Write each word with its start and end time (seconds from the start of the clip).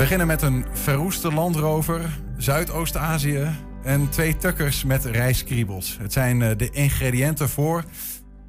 beginnen 0.00 0.26
met 0.26 0.42
een 0.42 0.64
verroeste 0.72 1.32
landrover, 1.32 2.20
Zuidoost-Azië 2.36 3.48
en 3.82 4.08
twee 4.08 4.36
tukkers 4.36 4.84
met 4.84 5.04
rijskriebels. 5.04 5.96
Het 6.00 6.12
zijn 6.12 6.42
eh, 6.42 6.56
de 6.56 6.70
ingrediënten 6.70 7.48
voor 7.48 7.84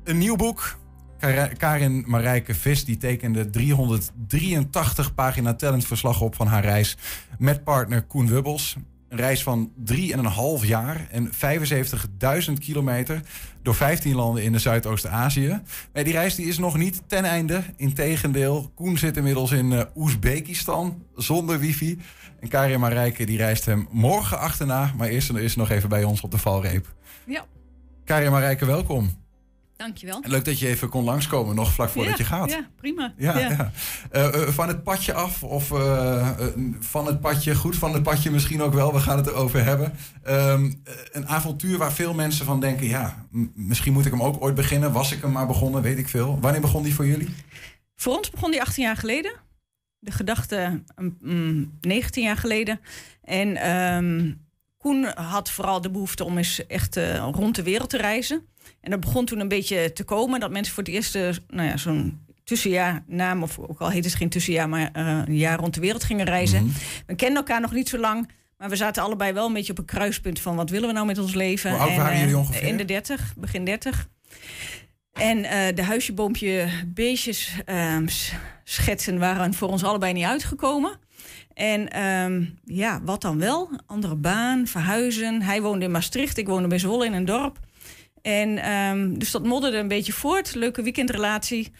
een 0.03 0.17
nieuw 0.17 0.35
boek. 0.35 0.77
Kar- 1.19 1.55
Karin 1.57 2.03
Marijke 2.07 2.53
Vis 2.53 2.85
die 2.85 2.97
tekende 2.97 3.49
383 3.49 5.13
pagina 5.13 5.53
tellend 5.53 5.85
verslag 5.85 6.21
op 6.21 6.35
van 6.35 6.47
haar 6.47 6.63
reis 6.63 6.97
met 7.37 7.63
partner 7.63 8.01
Koen 8.01 8.27
Wubbels. 8.27 8.75
Een 9.11 9.17
reis 9.17 9.43
van 9.43 9.71
3,5 9.93 10.65
jaar 10.65 11.07
en 11.09 11.31
75.000 12.47 12.53
kilometer 12.59 13.21
door 13.61 13.75
15 13.75 14.15
landen 14.15 14.43
in 14.43 14.51
de 14.51 14.59
Zuidoost-Azië. 14.59 15.61
Maar 15.93 16.03
die 16.03 16.13
reis 16.13 16.35
die 16.35 16.45
is 16.45 16.57
nog 16.57 16.77
niet 16.77 17.01
ten 17.07 17.23
einde. 17.23 17.63
Integendeel, 17.75 18.71
Koen 18.75 18.97
zit 18.97 19.17
inmiddels 19.17 19.51
in 19.51 19.73
eh, 19.73 19.81
Oezbekistan 19.95 21.03
zonder 21.15 21.59
wifi. 21.59 21.99
En 22.39 22.47
Karin 22.47 22.79
Marijke 22.79 23.25
die 23.25 23.37
reist 23.37 23.65
hem 23.65 23.87
morgen 23.89 24.39
achterna. 24.39 24.93
Maar 24.97 25.07
eerst 25.07 25.33
is 25.33 25.55
nog 25.55 25.69
even 25.69 25.89
bij 25.89 26.03
ons 26.03 26.21
op 26.21 26.31
de 26.31 26.37
valreep. 26.37 26.93
Ja, 27.25 27.45
Karin 28.05 28.31
Marijke, 28.31 28.65
welkom. 28.65 29.09
Dankjewel. 29.81 30.23
Leuk 30.27 30.45
dat 30.45 30.59
je 30.59 30.67
even 30.67 30.89
kon 30.89 31.03
langskomen 31.03 31.55
nog 31.55 31.71
vlak 31.71 31.89
voordat 31.89 32.17
je 32.17 32.23
gaat. 32.23 32.49
Ja, 32.49 32.67
prima. 32.75 33.13
Ja, 33.17 33.37
ja. 33.37 33.71
Eh, 34.11 34.25
eh, 34.25 34.47
van 34.49 34.67
het 34.67 34.83
padje 34.83 35.13
af 35.13 35.43
of 35.43 35.71
eh, 35.71 36.29
van 36.79 37.05
het 37.05 37.19
padje, 37.19 37.55
goed 37.55 37.75
van 37.75 37.93
het 37.93 38.03
padje 38.03 38.31
misschien 38.31 38.61
ook 38.61 38.73
wel. 38.73 38.93
We 38.93 38.99
gaan 38.99 39.17
het 39.17 39.27
erover 39.27 39.63
hebben. 39.63 39.93
Ehm, 40.23 40.65
eh, 40.65 40.93
een 41.11 41.27
avontuur 41.27 41.77
waar 41.77 41.93
veel 41.93 42.13
mensen 42.13 42.45
van 42.45 42.59
denken, 42.59 42.87
ja, 42.87 43.25
misschien 43.55 43.93
moet 43.93 44.05
ik 44.05 44.11
hem 44.11 44.23
ook 44.23 44.43
ooit 44.43 44.55
beginnen. 44.55 44.91
Was 44.91 45.11
ik 45.11 45.21
hem 45.21 45.31
maar 45.31 45.47
begonnen, 45.47 45.81
weet 45.81 45.97
ik 45.97 46.09
veel. 46.09 46.37
Wanneer 46.41 46.61
begon 46.61 46.83
die 46.83 46.95
voor 46.95 47.07
jullie? 47.07 47.29
Voor 47.95 48.17
ons 48.17 48.29
begon 48.29 48.51
die 48.51 48.61
18 48.61 48.83
jaar 48.83 48.97
geleden. 48.97 49.31
De 49.99 50.11
gedachte 50.11 50.83
mm, 50.95 51.17
mm, 51.19 51.77
19 51.81 52.23
jaar 52.23 52.37
geleden. 52.37 52.79
En 53.23 53.55
ehm, 53.55 54.31
Koen 54.81 55.05
had 55.15 55.51
vooral 55.51 55.81
de 55.81 55.89
behoefte 55.89 56.23
om 56.23 56.37
eens 56.37 56.67
echt 56.67 56.97
eh, 56.97 57.29
rond 57.31 57.55
de 57.55 57.63
wereld 57.63 57.89
te 57.89 57.97
reizen. 57.97 58.45
En 58.81 58.91
dat 58.91 58.99
begon 58.99 59.25
toen 59.25 59.39
een 59.39 59.47
beetje 59.47 59.93
te 59.93 60.03
komen. 60.03 60.39
Dat 60.39 60.51
mensen 60.51 60.73
voor 60.73 60.83
het 60.83 60.91
eerst 60.91 61.15
eh, 61.15 61.29
nou 61.47 61.67
ja, 61.67 61.77
zo'n 61.77 62.25
tussenjaar 62.43 63.03
naam, 63.07 63.43
of 63.43 63.59
ook 63.59 63.79
al 63.79 63.89
heet 63.89 64.03
het 64.03 64.13
geen 64.13 64.29
tussenjaar, 64.29 64.69
maar 64.69 64.89
eh, 64.93 65.21
een 65.25 65.37
jaar 65.37 65.59
rond 65.59 65.73
de 65.73 65.79
wereld 65.79 66.03
gingen 66.03 66.25
reizen. 66.25 66.63
Mhm. 66.63 66.73
We 67.05 67.15
kenden 67.15 67.37
elkaar 67.37 67.61
nog 67.61 67.71
niet 67.71 67.89
zo 67.89 67.97
lang. 67.97 68.29
Maar 68.57 68.69
we 68.69 68.75
zaten 68.75 69.03
allebei 69.03 69.33
wel 69.33 69.47
een 69.47 69.53
beetje 69.53 69.71
op 69.71 69.77
een 69.77 69.85
kruispunt 69.85 70.39
van 70.39 70.55
wat 70.55 70.69
willen 70.69 70.87
we 70.87 70.93
nou 70.93 71.05
met 71.05 71.19
ons 71.19 71.33
leven. 71.33 71.71
Hoe 71.71 71.79
oud 71.79 71.95
waren 71.95 72.19
jullie 72.19 72.37
ongeveer? 72.37 72.67
In 72.67 72.77
de 72.77 72.85
30, 72.85 73.33
begin 73.37 73.65
30. 73.65 74.07
En 75.13 75.41
de 75.75 75.83
huisje, 75.83 76.13
boompje, 76.13 76.69
beestjes 76.87 77.51
ehm, 77.65 78.07
schetsen 78.63 79.19
waren 79.19 79.53
voor 79.53 79.67
ons 79.69 79.83
allebei 79.83 80.13
niet 80.13 80.25
uitgekomen. 80.25 80.99
En 81.53 81.89
ehm, 81.89 82.45
ja, 82.65 83.01
wat 83.03 83.21
dan 83.21 83.39
wel? 83.39 83.69
Andere 83.85 84.15
baan, 84.15 84.67
verhuizen. 84.67 85.41
Hij 85.41 85.61
woonde 85.61 85.85
in 85.85 85.91
Maastricht, 85.91 86.37
ik 86.37 86.47
woonde 86.47 86.67
bij 86.67 86.79
Zwolle 86.79 87.05
in 87.05 87.13
een 87.13 87.25
dorp. 87.25 87.59
En 88.21 88.57
ehm, 88.57 89.13
dus 89.13 89.31
dat 89.31 89.45
modderde 89.45 89.77
een 89.77 89.87
beetje 89.87 90.13
voort. 90.13 90.55
Leuke 90.55 90.81
weekendrelatie. 90.81 91.71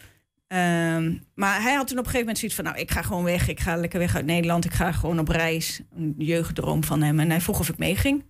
Ehm, 0.47 1.14
maar 1.36 1.62
hij 1.62 1.73
had 1.73 1.88
toen 1.88 1.97
op 1.97 2.06
een 2.06 2.12
gegeven 2.12 2.19
moment 2.19 2.38
zoiets 2.38 2.56
van... 2.56 2.66
nou, 2.66 2.78
ik 2.78 2.92
ga 2.92 3.02
gewoon 3.02 3.23
weg. 3.23 3.47
Ik 3.47 3.59
ga 3.59 3.75
lekker 3.75 4.00
weg 4.00 4.16
uit 4.16 4.25
Nederland. 4.25 4.66
Ik 4.66 4.73
ga 4.73 4.92
gewoon 4.92 5.19
op 5.19 5.28
reis. 5.28 5.81
Een 5.95 6.16
jeugddroom 6.17 6.84
van 6.84 7.02
hem. 7.02 7.19
En 7.19 7.30
hij 7.30 7.42
vroeg 7.42 7.59
of 7.59 7.69
ik 7.69 7.78
meeging. 7.78 8.23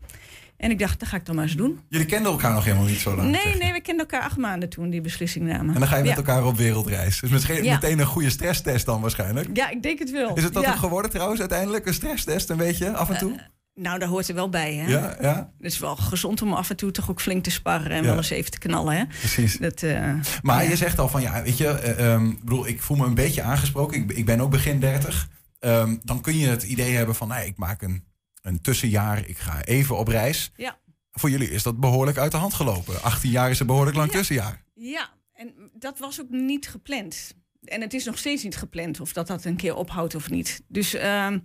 En 0.62 0.72
ik 0.72 0.80
dacht, 0.80 1.00
dat 1.00 1.10
ga 1.10 1.18
ik 1.18 1.26
dan 1.26 1.36
maar 1.36 1.44
eens 1.44 1.56
doen. 1.56 1.80
Jullie 1.90 2.06
kenden 2.08 2.32
elkaar 2.32 2.54
nog 2.54 2.64
helemaal 2.66 2.86
niet 2.86 3.00
zo 3.00 3.16
lang. 3.16 3.30
Nee, 3.32 3.56
nee, 3.58 3.72
we 3.72 3.82
kenden 3.82 4.06
elkaar 4.08 4.22
acht 4.22 4.38
maanden 4.38 4.70
toen 4.70 4.90
die 4.90 5.02
beslissing 5.02 5.46
namen. 5.46 5.74
En 5.74 5.80
dan 5.80 5.88
ga 5.90 5.96
je 5.96 6.02
met 6.04 6.12
ja. 6.12 6.18
elkaar 6.18 6.46
op 6.46 6.58
wereldreis. 6.58 7.20
Dus 7.20 7.30
misschien 7.30 7.64
Ja. 7.64 7.74
meteen 7.74 8.00
een 8.00 8.06
goede 8.06 8.30
stresstest 8.30 8.86
dan 8.86 9.02
waarschijnlijk. 9.02 9.50
Ja, 9.54 9.70
ik 9.70 9.84
denk 9.84 10.00
het 10.00 10.12
wel. 10.12 10.36
Is 10.36 10.44
het 10.44 10.54
dat 10.54 10.64
ja. 10.64 10.70
ook 10.72 10.78
geworden 10.78 11.12
trouwens 11.12 11.40
uiteindelijk? 11.40 11.86
Een 11.88 11.94
stresstest 11.94 12.50
een 12.50 12.58
beetje 12.58 12.92
af 12.94 13.10
en 13.10 13.18
toe? 13.18 13.40
Nou, 13.74 14.00
daar 14.00 14.08
hoort 14.08 14.28
er 14.28 14.36
wel 14.36 14.50
bij, 14.50 14.74
hè? 14.76 14.88
ja, 14.88 15.16
ja, 15.22 15.36
Het 15.62 15.72
is 15.72 15.80
wel 15.80 15.96
gezond 15.96 16.42
om 16.42 16.54
af 16.54 16.70
en 16.70 16.76
toe 16.76 16.92
toch 16.92 17.10
ook 17.10 17.22
flink 17.22 17.44
te 17.44 17.52
sparren 17.52 17.92
en 17.92 18.02
Ja. 18.02 18.08
wel 18.08 18.18
eens 18.18 18.30
even 18.30 18.52
te 18.52 18.58
knallen, 18.58 18.98
hè? 18.98 19.06
precies. 19.06 19.58
Dat, 19.58 19.84
eh, 19.84 20.14
Maar 20.42 20.64
ja. 20.64 20.70
je 20.70 20.76
zegt 20.76 21.00
al 21.00 21.10
van 21.10 21.22
ja, 21.22 21.44
weet 21.44 21.58
je, 21.58 21.68
eh, 21.68 22.22
ik 22.22 22.40
bedoel, 22.40 22.68
ik 22.68 22.82
voel 22.82 22.98
me 22.98 23.06
een 23.06 23.14
beetje 23.14 23.42
aangesproken. 23.42 23.98
Ik, 24.04 24.12
ik 24.12 24.26
ben 24.26 24.42
ook 24.42 24.52
begin 24.52 24.80
30. 24.80 25.28
Ehm, 25.60 25.96
dan 26.04 26.22
kun 26.22 26.38
je 26.38 26.48
het 26.48 26.64
idee 26.64 26.96
hebben 26.96 27.16
van, 27.16 27.28
nee, 27.28 27.46
ik 27.46 27.58
maak 27.58 27.82
een, 27.82 28.04
een 28.42 28.62
tussenjaar. 28.62 29.28
Ik 29.28 29.38
ga 29.38 29.64
even 29.64 29.98
op 29.98 30.08
reis. 30.08 30.52
Ja. 30.56 30.80
Voor 31.12 31.30
jullie 31.30 31.50
is 31.52 31.64
dat 31.64 31.80
behoorlijk 31.80 32.18
uit 32.18 32.32
de 32.32 32.38
hand 32.38 32.54
gelopen. 32.54 33.02
18 33.02 33.30
jaar 33.32 33.50
is 33.50 33.60
een 33.60 33.66
behoorlijk 33.68 33.96
lang 33.98 34.12
Ja. 34.12 34.18
tussenjaar. 34.18 34.64
Ja, 34.74 35.10
en 35.34 35.54
dat 35.74 36.00
was 36.00 36.22
ook 36.22 36.30
niet 36.30 36.68
gepland. 36.70 37.34
En 37.64 37.82
het 37.82 37.94
is 37.94 38.06
nog 38.06 38.18
steeds 38.18 38.44
niet 38.44 38.56
gepland 38.58 39.00
of 39.00 39.14
dat 39.14 39.28
dat 39.28 39.46
een 39.46 39.56
keer 39.56 39.76
ophoudt 39.76 40.16
of 40.16 40.30
niet. 40.30 40.62
Dus 40.68 40.94
ehm, 40.94 41.40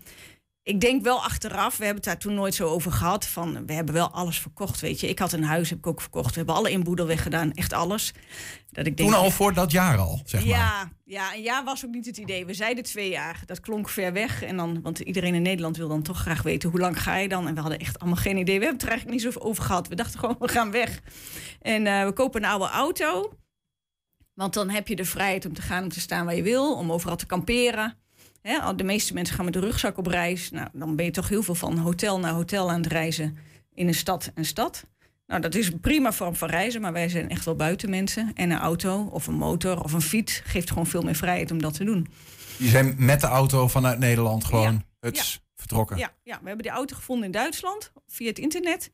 ik 0.66 0.81
denk 0.81 1.03
wel 1.03 1.22
achteraf, 1.22 1.77
we 1.77 1.84
hebben 1.84 2.03
het 2.03 2.12
daar 2.12 2.19
toen 2.19 2.34
nooit 2.34 2.54
zo 2.54 2.69
over 2.69 2.93
gehad. 2.93 3.27
Van 3.27 3.66
we 3.66 3.72
hebben 3.72 3.94
wel 3.94 4.10
alles 4.10 4.38
verkocht, 4.38 4.81
weet 4.81 5.00
je. 5.00 5.09
Ik 5.09 5.19
had 5.19 5.32
een 5.32 5.44
huis, 5.44 5.71
heb 5.71 5.78
ik 5.78 5.87
ook 5.87 6.00
verkocht. 6.00 6.31
We 6.31 6.37
hebben 6.37 6.54
alle 6.54 6.71
inboedel 6.71 7.06
weggedaan, 7.06 7.53
echt 7.53 7.72
alles. 7.72 8.12
Dat 8.71 8.87
ik 8.87 8.97
denk, 8.97 9.09
Toen 9.09 9.19
al 9.19 9.31
voor 9.31 9.55
dat 9.55 9.71
jaar 9.71 9.99
al, 9.99 10.21
zeg 10.25 10.41
maar. 10.41 10.49
Ja, 10.49 10.91
ja, 11.05 11.34
een 11.34 11.43
jaar 11.43 11.65
was 11.65 11.84
ook 11.84 11.91
niet 11.91 12.06
het 12.06 12.16
idee. 12.16 12.47
We 12.47 12.55
zeiden 12.55 12.84
twee 12.84 13.10
jaar. 13.10 13.43
Dat 13.44 13.60
klonk 13.60 13.88
ver 13.88 14.12
weg. 14.12 14.43
En 14.43 14.56
dan, 14.56 14.82
want 14.82 14.99
iedereen 14.99 15.34
in 15.34 15.43
Nederland 15.43 15.76
wil 15.76 15.88
dan 15.88 16.03
toch 16.03 16.19
graag 16.19 16.43
weten 16.43 16.71
hoe 16.71 16.81
lang 16.81 17.03
ga 17.03 17.16
je 17.16 17.28
dan. 17.28 17.47
En 17.47 17.55
we 17.55 17.60
hadden 17.60 17.78
echt 17.78 17.99
allemaal 17.99 18.21
geen 18.21 18.37
idee. 18.37 18.59
We 18.59 18.65
hebben 18.65 18.81
het 18.81 18.82
er 18.82 18.88
eigenlijk 18.88 19.25
niet 19.25 19.34
zo 19.34 19.41
over 19.41 19.65
gehad. 19.65 19.88
We 19.88 19.94
dachten 19.94 20.21
gewoon, 20.21 20.37
we 20.38 20.49
gaan 20.49 20.71
weg. 20.71 21.00
En 21.60 21.87
eh, 21.87 22.05
we 22.05 22.12
kopen 22.12 22.43
een 22.43 22.50
oude 22.50 22.69
auto. 22.69 23.32
Want 24.34 24.55
dan 24.55 24.71
heb 24.71 24.88
je 24.88 24.97
de 24.97 25.05
vrijheid 25.05 25.47
om 25.47 25.55
te 25.55 25.62
gaan, 25.62 25.82
om 25.82 25.88
te 25.88 26.00
staan 26.00 26.25
waar 26.25 26.37
je 26.37 26.43
wil. 26.43 26.75
Om 26.76 26.93
overal 26.93 27.16
te 27.16 27.26
kamperen. 27.26 28.06
Hè, 28.46 28.58
al- 28.58 28.76
de 28.76 28.84
meeste 28.84 29.14
mensen 29.14 29.34
gaan 29.34 29.44
met 29.44 29.54
de 29.54 29.60
rugzak 29.60 29.98
op 29.98 30.06
reis. 30.06 30.50
Nou, 30.50 30.68
dan 30.72 30.96
ben 30.96 31.04
je 31.04 31.10
toch 31.10 31.28
heel 31.28 31.42
veel 31.42 31.54
van 31.54 31.78
hotel 31.78 32.18
naar 32.18 32.32
hotel 32.32 32.70
aan 32.70 32.82
het 32.82 32.92
reizen. 32.92 33.36
In 33.74 33.86
een 33.88 33.94
stad 33.94 34.30
en 34.34 34.44
stad. 34.44 34.84
Nou, 35.26 35.40
dat 35.40 35.54
is 35.54 35.66
een 35.72 35.80
prima 35.80 36.12
vorm 36.12 36.36
van 36.36 36.48
reizen, 36.48 36.80
maar 36.80 36.92
wij 36.92 37.08
zijn 37.08 37.28
echt 37.30 37.44
wel 37.44 37.56
buitenmensen. 37.56 38.30
En 38.34 38.50
een 38.50 38.58
auto 38.58 39.02
of 39.12 39.26
een 39.26 39.34
motor 39.34 39.82
of 39.82 39.92
een 39.92 40.00
fiets 40.00 40.40
geeft 40.44 40.68
gewoon 40.68 40.86
veel 40.86 41.02
meer 41.02 41.14
vrijheid 41.14 41.50
om 41.50 41.60
dat 41.62 41.74
te 41.74 41.84
doen. 41.84 42.06
Je 42.58 42.68
zijn 42.68 42.94
met 42.98 43.20
de 43.20 43.26
auto 43.26 43.68
vanuit 43.68 43.98
Nederland 43.98 44.44
gewoon 44.44 44.72
Ja. 45.00 45.08
het 45.08 45.40
vertrokken. 45.54 45.96
Ja, 45.96 46.12
ja, 46.22 46.38
we 46.40 46.46
hebben 46.46 46.64
die 46.64 46.74
auto 46.74 46.96
gevonden 46.96 47.26
in 47.26 47.32
Duitsland 47.32 47.92
via 48.06 48.28
het 48.28 48.38
internet. 48.38 48.90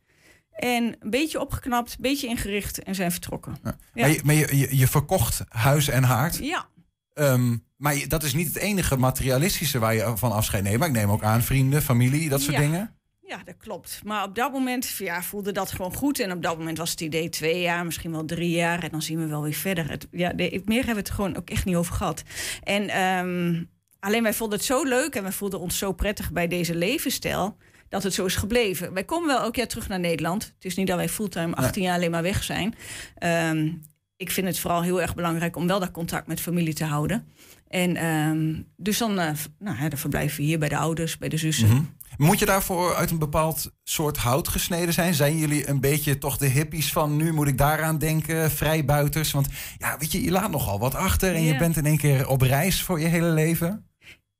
En 0.50 0.96
een 1.00 1.10
beetje 1.10 1.40
opgeknapt, 1.40 1.90
een 1.92 1.96
beetje 2.00 2.26
ingericht 2.26 2.82
en 2.82 2.94
zijn 2.94 3.12
vertrokken. 3.12 3.56
Ja. 3.62 3.76
Maar, 3.94 4.10
je, 4.10 4.20
maar 4.24 4.34
je, 4.34 4.56
je, 4.56 4.76
je 4.76 4.86
verkocht 4.88 5.42
huis 5.48 5.88
en 5.88 6.02
haard. 6.02 6.36
Ja, 6.38 6.70
Ehm, 7.14 7.56
maar 7.82 7.96
je- 7.96 8.06
dat 8.06 8.22
is 8.22 8.34
niet 8.34 8.46
het 8.46 8.56
enige 8.56 8.96
materialistische 8.96 9.78
waar 9.78 9.94
je 9.94 10.12
van 10.16 10.32
afscheid 10.32 10.62
neemt. 10.62 10.78
Maar 10.78 10.88
ik 10.88 10.94
neem 10.94 11.10
ook 11.10 11.22
aan 11.22 11.42
vrienden, 11.42 11.82
familie, 11.82 12.28
dat 12.28 12.40
soort 12.40 12.54
Ja. 12.54 12.60
dingen. 12.60 12.96
ja, 13.20 13.42
dat 13.44 13.56
klopt. 13.58 14.00
Maar 14.04 14.24
op 14.24 14.34
dat 14.34 14.52
moment 14.52 14.88
ja, 14.98 15.22
voelde 15.22 15.52
dat 15.52 15.72
gewoon 15.72 15.94
goed. 15.94 16.18
En 16.20 16.32
op 16.32 16.42
dat 16.42 16.58
moment 16.58 16.78
was 16.78 16.90
het 16.90 17.00
idee 17.00 17.28
twee 17.28 17.60
jaar, 17.60 17.84
misschien 17.84 18.10
wel 18.12 18.24
drie 18.24 18.50
jaar. 18.50 18.82
En 18.82 18.90
dan 18.90 19.02
zien 19.02 19.18
we 19.18 19.26
wel 19.26 19.42
weer 19.42 19.52
verder. 19.54 19.90
Het, 19.90 20.06
ja, 20.10 20.32
de- 20.32 20.62
meer 20.64 20.76
hebben 20.84 20.94
we 20.94 21.00
het 21.00 21.10
gewoon 21.10 21.36
ook 21.36 21.50
echt 21.50 21.64
niet 21.64 21.76
over 21.76 21.94
gehad. 21.94 22.22
En 22.62 22.88
ehm, 22.88 23.62
alleen 24.00 24.22
wij 24.22 24.34
vonden 24.34 24.58
het 24.58 24.66
zo 24.66 24.84
leuk 24.84 25.14
en 25.14 25.24
we 25.24 25.32
voelden 25.32 25.60
ons 25.60 25.78
zo 25.78 25.92
prettig 25.92 26.32
bij 26.32 26.48
deze 26.48 26.74
levensstijl. 26.74 27.56
Dat 27.88 28.02
het 28.02 28.14
zo 28.14 28.24
is 28.24 28.36
gebleven. 28.36 28.92
Wij 28.92 29.04
komen 29.04 29.28
wel 29.28 29.40
elk 29.40 29.56
jaar 29.56 29.66
terug 29.66 29.88
naar 29.88 30.00
Nederland. 30.00 30.44
Het 30.54 30.64
is 30.64 30.74
niet 30.76 30.86
dat 30.86 30.96
wij 30.96 31.08
fulltime 31.08 31.54
18 31.54 31.82
jaar 31.82 31.94
alleen 31.94 32.10
maar 32.10 32.22
weg 32.22 32.42
zijn. 32.44 32.74
Ehm, 33.14 33.68
ik 34.16 34.30
vind 34.30 34.46
het 34.46 34.58
vooral 34.58 34.82
heel 34.82 35.00
erg 35.00 35.14
belangrijk 35.14 35.56
om 35.56 35.66
wel 35.66 35.80
dat 35.80 35.90
contact 35.90 36.26
met 36.26 36.40
familie 36.40 36.74
te 36.74 36.84
houden. 36.84 37.26
En 37.68 37.96
ehm, 37.96 38.62
dus 38.76 38.98
dan, 38.98 39.36
v- 39.36 39.46
nou, 39.58 39.76
ja, 39.82 39.88
dan 39.88 39.98
verblijven 39.98 40.36
we 40.36 40.42
hier 40.42 40.58
bij 40.58 40.68
de 40.68 40.76
ouders, 40.76 41.18
bij 41.18 41.28
de 41.28 41.36
zussen. 41.36 41.68
Mhm. 41.68 41.82
Moet 42.16 42.38
je 42.38 42.44
daarvoor 42.46 42.94
uit 42.94 43.10
een 43.10 43.18
bepaald 43.18 43.72
soort 43.84 44.16
hout 44.16 44.48
gesneden 44.48 44.94
zijn? 44.94 45.14
Zijn 45.14 45.38
jullie 45.38 45.68
een 45.68 45.80
beetje 45.80 46.18
toch 46.18 46.36
de 46.36 46.46
hippies 46.46 46.92
van 46.92 47.16
nu 47.16 47.32
moet 47.32 47.48
ik 47.48 47.58
daaraan 47.58 47.98
denken, 47.98 48.50
vrijbuiters? 48.50 49.32
Want 49.32 49.48
ja, 49.78 49.96
weet 49.98 50.12
je, 50.12 50.22
je 50.22 50.30
laat 50.30 50.50
nogal 50.50 50.78
wat 50.78 50.94
achter 50.94 51.34
en 51.34 51.42
je 51.42 51.56
bent 51.56 51.76
in 51.76 51.86
één 51.86 51.98
keer 51.98 52.28
op 52.28 52.40
reis 52.40 52.82
voor 52.82 53.00
je 53.00 53.06
hele 53.06 53.26
leven. 53.30 53.86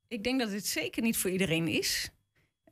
Ik 0.08 0.24
denk 0.24 0.40
dat 0.40 0.50
het 0.52 0.66
zeker 0.66 1.02
niet 1.02 1.16
voor 1.16 1.30
iedereen 1.30 1.68
is. 1.68 2.10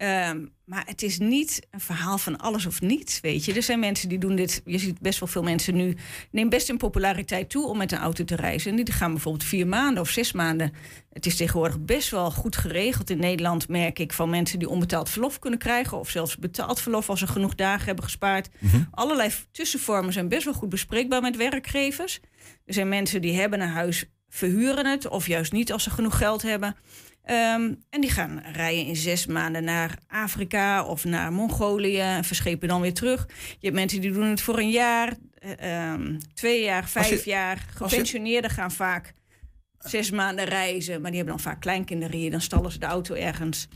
Ehm, 0.00 0.46
maar 0.64 0.82
het 0.86 1.02
is 1.02 1.18
niet 1.18 1.66
een 1.70 1.80
verhaal 1.80 2.18
van 2.18 2.38
alles 2.38 2.66
of 2.66 2.80
niets, 2.80 3.20
weet 3.20 3.44
je. 3.44 3.54
Er 3.54 3.62
zijn 3.62 3.80
mensen 3.80 4.08
die 4.08 4.18
doen 4.18 4.36
dit... 4.36 4.62
Je 4.64 4.78
ziet 4.78 5.00
best 5.00 5.18
wel 5.18 5.28
veel 5.28 5.42
mensen 5.42 5.74
nu... 5.74 5.96
neemt 6.30 6.50
best 6.50 6.68
in 6.68 6.76
populariteit 6.76 7.50
toe 7.50 7.66
om 7.66 7.76
met 7.76 7.92
een 7.92 7.98
auto 7.98 8.24
te 8.24 8.36
reizen. 8.36 8.70
En 8.70 8.84
die 8.84 8.94
gaan 8.94 9.12
bijvoorbeeld 9.12 9.44
vier 9.44 9.66
maanden 9.66 10.02
of 10.02 10.08
zes 10.08 10.32
maanden. 10.32 10.72
Het 11.12 11.26
is 11.26 11.36
tegenwoordig 11.36 11.80
best 11.80 12.10
wel 12.10 12.30
goed 12.30 12.56
geregeld 12.56 13.10
in 13.10 13.18
Nederland... 13.18 13.68
merk 13.68 13.98
ik 13.98 14.12
van 14.12 14.30
mensen 14.30 14.58
die 14.58 14.68
onbetaald 14.68 15.08
verlof 15.08 15.38
kunnen 15.38 15.58
krijgen... 15.58 15.98
of 15.98 16.10
zelfs 16.10 16.36
betaald 16.36 16.80
verlof 16.80 17.10
als 17.10 17.18
ze 17.18 17.26
genoeg 17.26 17.54
dagen 17.54 17.86
hebben 17.86 18.04
gespaard. 18.04 18.48
Allerlei 18.90 19.30
tussenvormen 19.52 20.12
zijn 20.12 20.28
best 20.28 20.44
wel 20.44 20.54
goed 20.54 20.68
bespreekbaar 20.68 21.20
met 21.22 21.36
werkgevers. 21.36 22.20
Er 22.64 22.74
zijn 22.74 22.88
mensen 22.88 23.20
die 23.20 23.40
hebben 23.40 23.60
een 23.60 23.68
huis, 23.68 24.04
verhuren 24.28 24.86
het... 24.86 25.08
of 25.08 25.26
juist 25.26 25.52
niet 25.52 25.72
als 25.72 25.82
ze 25.82 25.90
genoeg 25.90 26.18
geld 26.18 26.42
hebben... 26.42 26.76
Ehm, 27.30 27.74
en 27.90 28.00
die 28.00 28.10
gaan 28.10 28.42
rijden 28.52 28.86
in 28.86 28.96
zes 28.96 29.26
maanden 29.26 29.64
naar 29.64 29.98
Afrika 30.08 30.84
of 30.84 31.04
naar 31.04 31.32
Mongolië 31.32 31.98
en 31.98 32.24
verschepen 32.24 32.68
dan 32.68 32.80
weer 32.80 32.94
terug. 32.94 33.26
Je 33.48 33.66
hebt 33.66 33.74
mensen 33.74 34.00
die 34.00 34.12
doen 34.12 34.24
het 34.26 34.40
voor 34.40 34.58
een 34.58 34.70
jaar, 34.70 35.12
eh, 35.38 35.90
ehm, 35.92 36.18
twee 36.34 36.62
jaar, 36.62 36.88
vijf 36.88 37.24
je- 37.24 37.30
jaar. 37.30 37.64
Gepensioneerden 37.74 38.50
gaan 38.50 38.70
vaak 38.72 39.12
zes 39.78 40.10
maanden 40.10 40.44
reizen. 40.44 41.00
Maar 41.00 41.10
die 41.10 41.20
hebben 41.20 41.36
dan 41.38 41.44
vaak 41.52 41.60
kleinkinderen 41.60 42.16
hier. 42.18 42.30
Dan 42.30 42.40
stallen 42.40 42.72
ze 42.72 42.78
de 42.78 42.86
auto 42.86 43.14
ergens. 43.14 43.68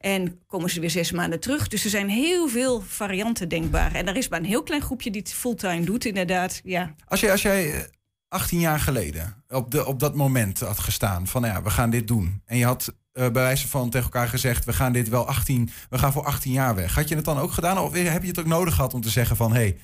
En 0.00 0.40
komen 0.46 0.70
ze 0.70 0.80
weer 0.80 0.90
zes 0.90 1.12
maanden 1.12 1.40
terug. 1.40 1.68
Dus 1.68 1.84
er 1.84 1.90
zijn 1.90 2.08
heel 2.08 2.48
veel 2.48 2.80
varianten 2.80 3.48
denkbaar. 3.48 3.94
En 3.94 4.08
er 4.08 4.16
is 4.16 4.28
maar 4.28 4.38
een 4.38 4.44
heel 4.44 4.62
klein 4.62 4.82
groepje 4.82 5.10
die 5.10 5.20
het 5.20 5.32
fulltime 5.32 5.84
doet, 5.84 6.04
inderdaad. 6.04 6.60
Ja. 6.64 6.94
Als, 7.06 7.20
je, 7.20 7.30
als 7.30 7.42
jij 7.42 7.88
18 8.28 8.60
jaar 8.60 8.80
geleden 8.80 9.44
op, 9.48 9.70
de, 9.70 9.86
op 9.86 10.00
dat 10.00 10.14
moment 10.14 10.60
had 10.60 10.78
gestaan 10.78 11.26
van 11.26 11.42
ja, 11.42 11.62
we 11.62 11.70
gaan 11.70 11.90
dit 11.90 12.08
doen. 12.08 12.42
En 12.44 12.56
je 12.56 12.64
had 12.64 12.86
uh, 12.88 12.94
bij 13.12 13.42
wijze 13.42 13.68
van 13.68 13.90
tegen 13.90 14.06
elkaar 14.06 14.28
gezegd, 14.28 14.64
we 14.64 14.72
gaan 14.72 14.92
dit 14.92 15.08
wel 15.08 15.26
18, 15.26 15.70
we 15.90 15.98
gaan 15.98 16.12
voor 16.12 16.24
18 16.24 16.52
jaar 16.52 16.74
weg. 16.74 16.94
Had 16.94 17.08
je 17.08 17.16
het 17.16 17.24
dan 17.24 17.38
ook 17.38 17.52
gedaan 17.52 17.78
of 17.78 17.92
heb 17.92 18.22
je 18.22 18.28
het 18.28 18.38
ook 18.38 18.46
nodig 18.46 18.74
gehad 18.74 18.94
om 18.94 19.00
te 19.00 19.10
zeggen 19.10 19.36
van 19.36 19.52
hé, 19.52 19.58
hey, 19.58 19.78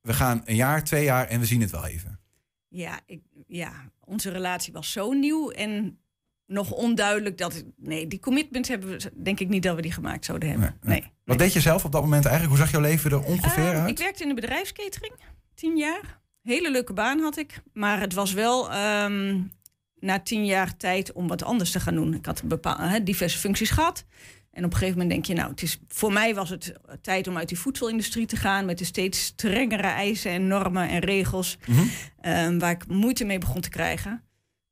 we 0.00 0.12
gaan 0.12 0.42
een 0.44 0.54
jaar, 0.54 0.84
twee 0.84 1.04
jaar 1.04 1.26
en 1.26 1.40
we 1.40 1.46
zien 1.46 1.60
het 1.60 1.70
wel 1.70 1.86
even? 1.86 2.20
Ja, 2.68 3.00
ik, 3.06 3.20
ja, 3.46 3.72
onze 4.00 4.30
relatie 4.30 4.72
was 4.72 4.92
zo 4.92 5.12
nieuw 5.12 5.50
en 5.50 5.98
nog 6.46 6.70
onduidelijk 6.70 7.38
dat. 7.38 7.64
Nee, 7.76 8.06
die 8.06 8.20
commitment 8.20 8.68
hebben 8.68 8.88
we, 8.88 9.12
denk 9.22 9.40
ik 9.40 9.48
niet 9.48 9.62
dat 9.62 9.76
we 9.76 9.82
die 9.82 9.92
gemaakt 9.92 10.24
zouden 10.24 10.48
hebben. 10.48 10.78
Nee, 10.82 11.12
Wat 11.24 11.38
deed 11.38 11.52
je 11.52 11.60
zelf 11.60 11.84
op 11.84 11.92
dat 11.92 12.02
moment 12.02 12.24
eigenlijk? 12.24 12.56
Hoe 12.56 12.64
zag 12.64 12.72
jouw 12.72 12.80
leven 12.90 13.10
er 13.10 13.24
ongeveer 13.24 13.72
uh, 13.72 13.80
uit? 13.80 13.90
Ik 13.90 13.98
werkte 13.98 14.22
in 14.22 14.28
de 14.28 14.34
bedrijfskatering, 14.34 15.14
tien 15.54 15.76
jaar. 15.76 16.20
Hele 16.46 16.70
leuke 16.70 16.92
baan 16.92 17.20
had 17.20 17.36
ik. 17.36 17.62
Maar 17.72 18.00
het 18.00 18.14
was 18.14 18.32
wel 18.32 18.74
um, 19.04 19.52
na 19.98 20.20
tien 20.20 20.46
jaar 20.46 20.76
tijd 20.76 21.12
om 21.12 21.28
wat 21.28 21.42
anders 21.42 21.70
te 21.70 21.80
gaan 21.80 21.94
doen. 21.94 22.14
Ik 22.14 22.26
had 22.26 22.42
bepaalde, 22.42 23.02
diverse 23.02 23.38
functies 23.38 23.70
gehad. 23.70 24.04
En 24.52 24.64
op 24.64 24.70
een 24.70 24.78
gegeven 24.78 24.98
moment 24.98 25.10
denk 25.10 25.24
je, 25.24 25.34
nou, 25.34 25.50
het 25.50 25.62
is, 25.62 25.78
voor 25.88 26.12
mij 26.12 26.34
was 26.34 26.50
het 26.50 26.74
tijd 27.02 27.28
om 27.28 27.36
uit 27.36 27.48
die 27.48 27.58
voedselindustrie 27.58 28.26
te 28.26 28.36
gaan 28.36 28.64
met 28.64 28.78
de 28.78 28.84
steeds 28.84 29.24
strengere 29.24 29.86
eisen 29.86 30.30
en 30.30 30.46
normen 30.46 30.88
en 30.88 30.98
regels, 30.98 31.58
mm 31.66 31.88
-hmm. 32.22 32.58
waar 32.58 32.70
ik 32.70 32.86
moeite 32.86 33.24
mee 33.24 33.38
begon 33.38 33.60
te 33.60 33.68
krijgen. 33.68 34.22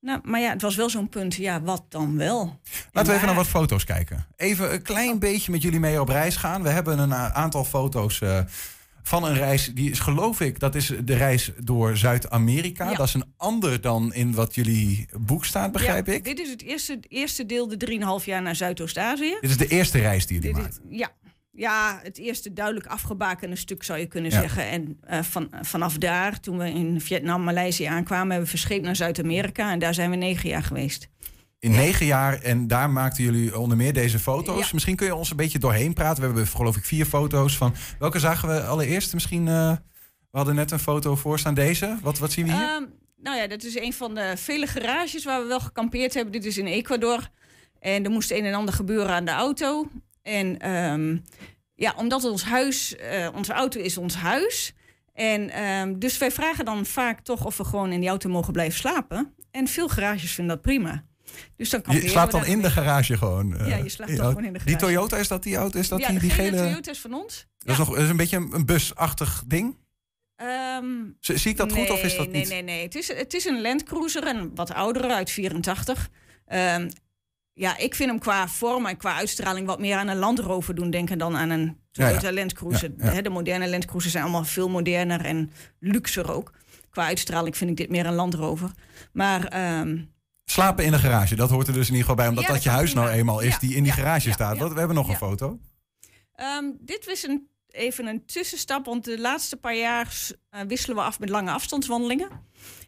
Nou, 0.01 0.21
maar 0.23 0.41
ja, 0.41 0.51
het 0.51 0.63
was 0.63 0.77
wel 0.77 0.91
zo'n 0.91 1.09
punt, 1.09 1.35
ja, 1.35 1.63
wat 1.63 1.85
dan 1.89 2.17
wel? 2.17 2.61
Laten 2.93 3.11
we 3.11 3.17
even 3.17 3.27
naar 3.27 3.37
wat 3.37 3.47
foto's 3.47 3.85
kijken. 3.85 4.27
Even 4.37 4.73
een 4.73 4.83
klein 4.83 5.13
oh. 5.13 5.19
beetje 5.19 5.51
met 5.51 5.63
jullie 5.63 5.81
mee 5.81 6.01
op 6.01 6.09
reis 6.09 6.37
gaan. 6.37 6.63
We 6.63 6.69
hebben 6.69 6.99
een 6.99 7.13
eh, 7.13 7.29
aantal 7.29 7.65
foto's 7.65 8.21
uh, 8.21 8.39
van 9.07 9.25
een 9.25 9.35
reis. 9.35 9.71
Die 9.75 9.91
is 9.91 9.99
geloof 9.99 10.41
ik, 10.41 10.59
dat 10.59 10.75
is 10.75 10.93
de 11.05 11.15
reis 11.15 11.53
door 11.63 11.97
Zuid-Amerika. 11.97 12.95
Dat 12.95 13.07
is 13.07 13.15
een 13.15 13.33
ander 13.37 13.81
dan 13.81 14.15
in 14.15 14.35
wat 14.35 14.55
jullie 14.55 15.07
boek 15.19 15.45
staat, 15.45 15.73
begrijp 15.73 16.09
ik. 16.09 16.25
Dit 16.25 16.39
is 16.39 16.51
het 16.51 16.63
eerste, 16.63 16.99
eerste 17.09 17.47
deel, 17.47 17.69
de 17.69 17.99
3,5 18.21 18.25
jaar 18.25 18.43
naar 18.43 18.57
Zuidoost-Azië. 18.57 19.37
Dit 19.41 19.51
is 19.51 19.57
de 19.57 19.67
eerste 19.67 19.99
reis 19.99 20.27
die 20.27 20.41
jullie 20.41 20.57
maakt. 20.57 20.81
Ja, 20.89 21.11
ja, 21.51 22.01
het 22.03 22.19
eerste 22.19 22.53
duidelijk 22.53 22.87
afgebakende 22.87 23.57
stuk 23.57 23.83
zou 23.83 23.99
je 23.99 24.07
kunnen 24.07 24.31
zeggen. 24.31 24.69
En 24.69 25.01
uh, 25.11 25.23
van, 25.23 25.51
vanaf 25.61 25.99
daar, 25.99 26.41
toen 26.41 26.59
we 26.59 26.71
in 26.71 27.01
Vietnam, 27.01 27.45
Maleisië 27.45 27.85
aankwamen, 27.85 28.27
hebben 28.27 28.45
we 28.45 28.57
verscheept 28.59 28.85
naar 28.85 28.97
Zuid-Amerika. 28.97 29.73
En 29.73 29.79
daar 29.79 29.95
zijn 29.95 30.11
we 30.11 30.17
negen 30.17 30.49
jaar 30.49 30.63
geweest 30.63 31.09
in 31.65 31.71
negen 31.71 32.07
jaar. 32.07 32.43
En 32.43 32.67
daar 32.67 32.91
maakten 32.91 33.25
jullie 33.25 33.59
onder 33.59 33.77
meer 33.77 33.93
deze 33.93 34.19
foto's. 34.19 34.73
Misschien 34.73 34.97
kun 34.97 35.07
je 35.07 35.15
ons 35.15 35.31
een 35.31 35.37
beetje 35.37 35.59
doorheen 35.59 35.93
praten. 35.93 36.21
We 36.21 36.27
hebben 36.27 36.47
geloof 36.47 36.77
ik 36.77 36.85
vier 36.85 37.07
foto's 37.07 37.57
van. 37.57 37.75
Welke 37.99 38.19
zagen 38.19 38.49
we 38.49 38.63
allereerst? 38.63 39.15
Misschien, 39.15 39.47
uh, 39.47 39.73
we 40.31 40.37
hadden 40.37 40.55
net 40.55 40.71
een 40.71 40.79
foto 40.79 41.17
voor 41.17 41.39
staan. 41.39 41.55
Deze. 41.55 41.99
Wat, 42.03 42.19
wat 42.19 42.33
zien 42.33 42.47
we 42.47 42.53
hier? 42.53 42.75
Um, 42.75 42.93
nou 43.17 43.37
ja, 43.37 43.47
dat 43.47 43.63
is 43.63 43.79
een 43.79 43.93
van 43.93 44.15
de 44.15 44.33
vele 44.37 44.67
garages 44.67 45.25
waar 45.25 45.41
we 45.41 45.47
wel 45.47 45.61
gekampeerd 45.61 46.15
hebben. 46.15 46.33
Dit 46.33 46.45
is 46.45 46.59
in 46.59 46.67
Ecuador. 46.67 47.29
En 47.81 48.05
er 48.05 48.11
moest 48.11 48.31
een 48.31 48.45
en 48.45 48.55
ander 48.55 48.75
gebeuren 48.75 49.15
aan 49.15 49.25
de 49.25 49.31
auto. 49.31 49.89
En 50.23 50.71
um, 50.71 51.23
ja, 51.75 51.95
omdat 51.97 52.25
ons 52.25 52.45
huis, 52.45 52.95
uh, 53.13 53.29
onze 53.35 53.53
auto 53.53 53.81
is 53.81 53.99
ons 53.99 54.15
huis. 54.15 54.75
En 55.13 55.63
um, 55.65 55.99
dus 55.99 56.19
wij 56.19 56.31
vragen 56.31 56.65
dan 56.65 56.87
vaak 56.87 57.21
toch 57.21 57.45
of 57.45 57.57
we 57.57 57.65
gewoon 57.65 57.93
in 57.93 58.01
die 58.01 58.09
auto 58.09 58.29
mogen 58.29 58.53
blijven 58.53 58.79
slapen. 58.79 59.35
En 59.51 59.69
veel 59.69 59.89
garages 59.89 60.33
vinden 60.33 60.55
dat 60.55 60.65
prima. 60.65 61.05
Dus 61.57 61.71
dan 61.71 61.83
je 61.89 62.09
slaapt 62.09 62.33
dan 62.33 62.45
in 62.45 62.63
de 62.63 62.71
garage 62.71 63.17
gewoon. 63.17 63.53
Uh, 63.53 63.69
ja, 63.69 63.77
je 63.77 63.89
slaapt 63.89 64.17
dan 64.17 64.27
gewoon 64.27 64.45
in 64.45 64.53
de 64.53 64.59
garage. 64.59 64.79
Die 64.79 64.89
Toyota, 64.89 65.17
is 65.17 65.29
dat 65.29 65.43
die 65.43 65.57
auto? 65.57 65.79
Is 65.79 65.89
dat 65.89 66.01
ja, 66.01 66.09
die, 66.09 66.19
die 66.19 66.31
gele 66.31 66.57
Toyota 66.57 66.91
is 66.91 67.01
van 67.01 67.15
ons. 67.15 67.47
Dat 67.59 67.73
is, 67.73 67.79
nog, 67.79 67.97
is 67.97 68.09
een 68.09 68.17
beetje 68.17 68.37
een, 68.37 68.67
busachtig 68.67 69.43
ding? 69.47 69.77
Um, 70.77 71.17
Zie 71.21 71.51
ik 71.51 71.57
dat 71.57 71.71
nee, 71.71 71.87
goed 71.87 71.91
of 71.91 72.03
is 72.03 72.17
dat 72.17 72.27
niet? 72.27 72.49
Nee, 72.49 72.63
nee, 72.63 72.63
nee. 72.63 72.83
Het 72.83 72.95
is, 72.95 73.09
het 73.09 73.35
is 73.35 73.45
een 73.45 73.61
Land 73.61 73.83
Cruiser, 73.83 74.27
een 74.27 74.55
wat 74.55 74.73
oudere 74.73 75.15
uit 75.15 75.31
84. 75.31 76.11
Um, 76.49 76.89
ja, 77.53 77.77
ik 77.77 77.95
vind 77.95 78.11
hem 78.11 78.19
qua 78.19 78.49
vorm 78.49 78.87
en 78.87 78.97
qua 78.97 79.15
uitstraling 79.15 79.67
wat 79.67 79.79
meer 79.79 79.97
aan 79.97 80.09
een 80.09 80.17
Land 80.17 80.39
Rover 80.39 80.75
doen 80.75 80.91
denken 80.91 81.19
dan 81.19 81.37
aan 81.37 81.51
een 81.51 81.79
Toyota 81.91 82.21
ja, 82.21 82.29
ja. 82.29 82.35
Land 82.35 82.53
Cruiser. 82.53 82.91
Ja, 82.99 83.23
de 83.23 83.31
moderne 83.31 83.69
Land 83.69 83.85
Cruisers 83.85 84.13
zijn 84.13 84.25
allemaal 84.25 84.45
veel 84.45 84.69
moderner 84.69 85.25
en 85.25 85.51
luxer 85.79 86.33
ook. 86.33 86.53
Qua 86.91 87.05
uitstraling 87.05 87.57
vind 87.57 87.71
ik 87.71 87.77
dit 87.77 87.91
meer 87.91 88.07
een 88.07 88.15
Land 88.15 88.35
Rover. 88.35 88.71
Maar 89.13 89.79
um, 89.81 90.14
Slapen 90.45 90.85
in 90.85 90.91
de 90.91 90.99
garage, 90.99 91.35
dat 91.35 91.51
hoort 91.51 91.67
er 91.67 91.73
dus 91.73 91.89
in 91.89 91.95
ieder 91.95 92.09
geval 92.09 92.17
bij. 92.17 92.29
Omdat 92.29 92.47
dat, 92.47 92.63
je 92.63 92.69
huis 92.69 92.95
nou 92.95 93.09
eenmaal 93.09 93.41
is 93.41 93.59
die 93.59 93.75
in 93.75 93.83
die 93.83 93.93
garage 93.93 94.33
staat. 94.33 94.59
we 94.59 94.79
hebben 94.79 94.95
nog 94.97 95.09
een 95.09 95.17
foto. 95.17 95.59
Um, 96.41 96.77
dit 96.81 97.07
was 97.07 97.23
een, 97.23 97.49
even 97.69 98.07
een 98.07 98.27
tussenstap. 98.27 98.85
Want 98.85 99.05
de 99.05 99.21
laatste 99.21 99.57
paar 99.57 99.77
jaar 99.77 100.17
uh, 100.55 100.61
wisselen 100.69 100.97
we 100.97 101.03
af 101.03 101.21
met 101.21 101.29
lange 101.29 101.51
afstandswandelingen. 101.51 102.29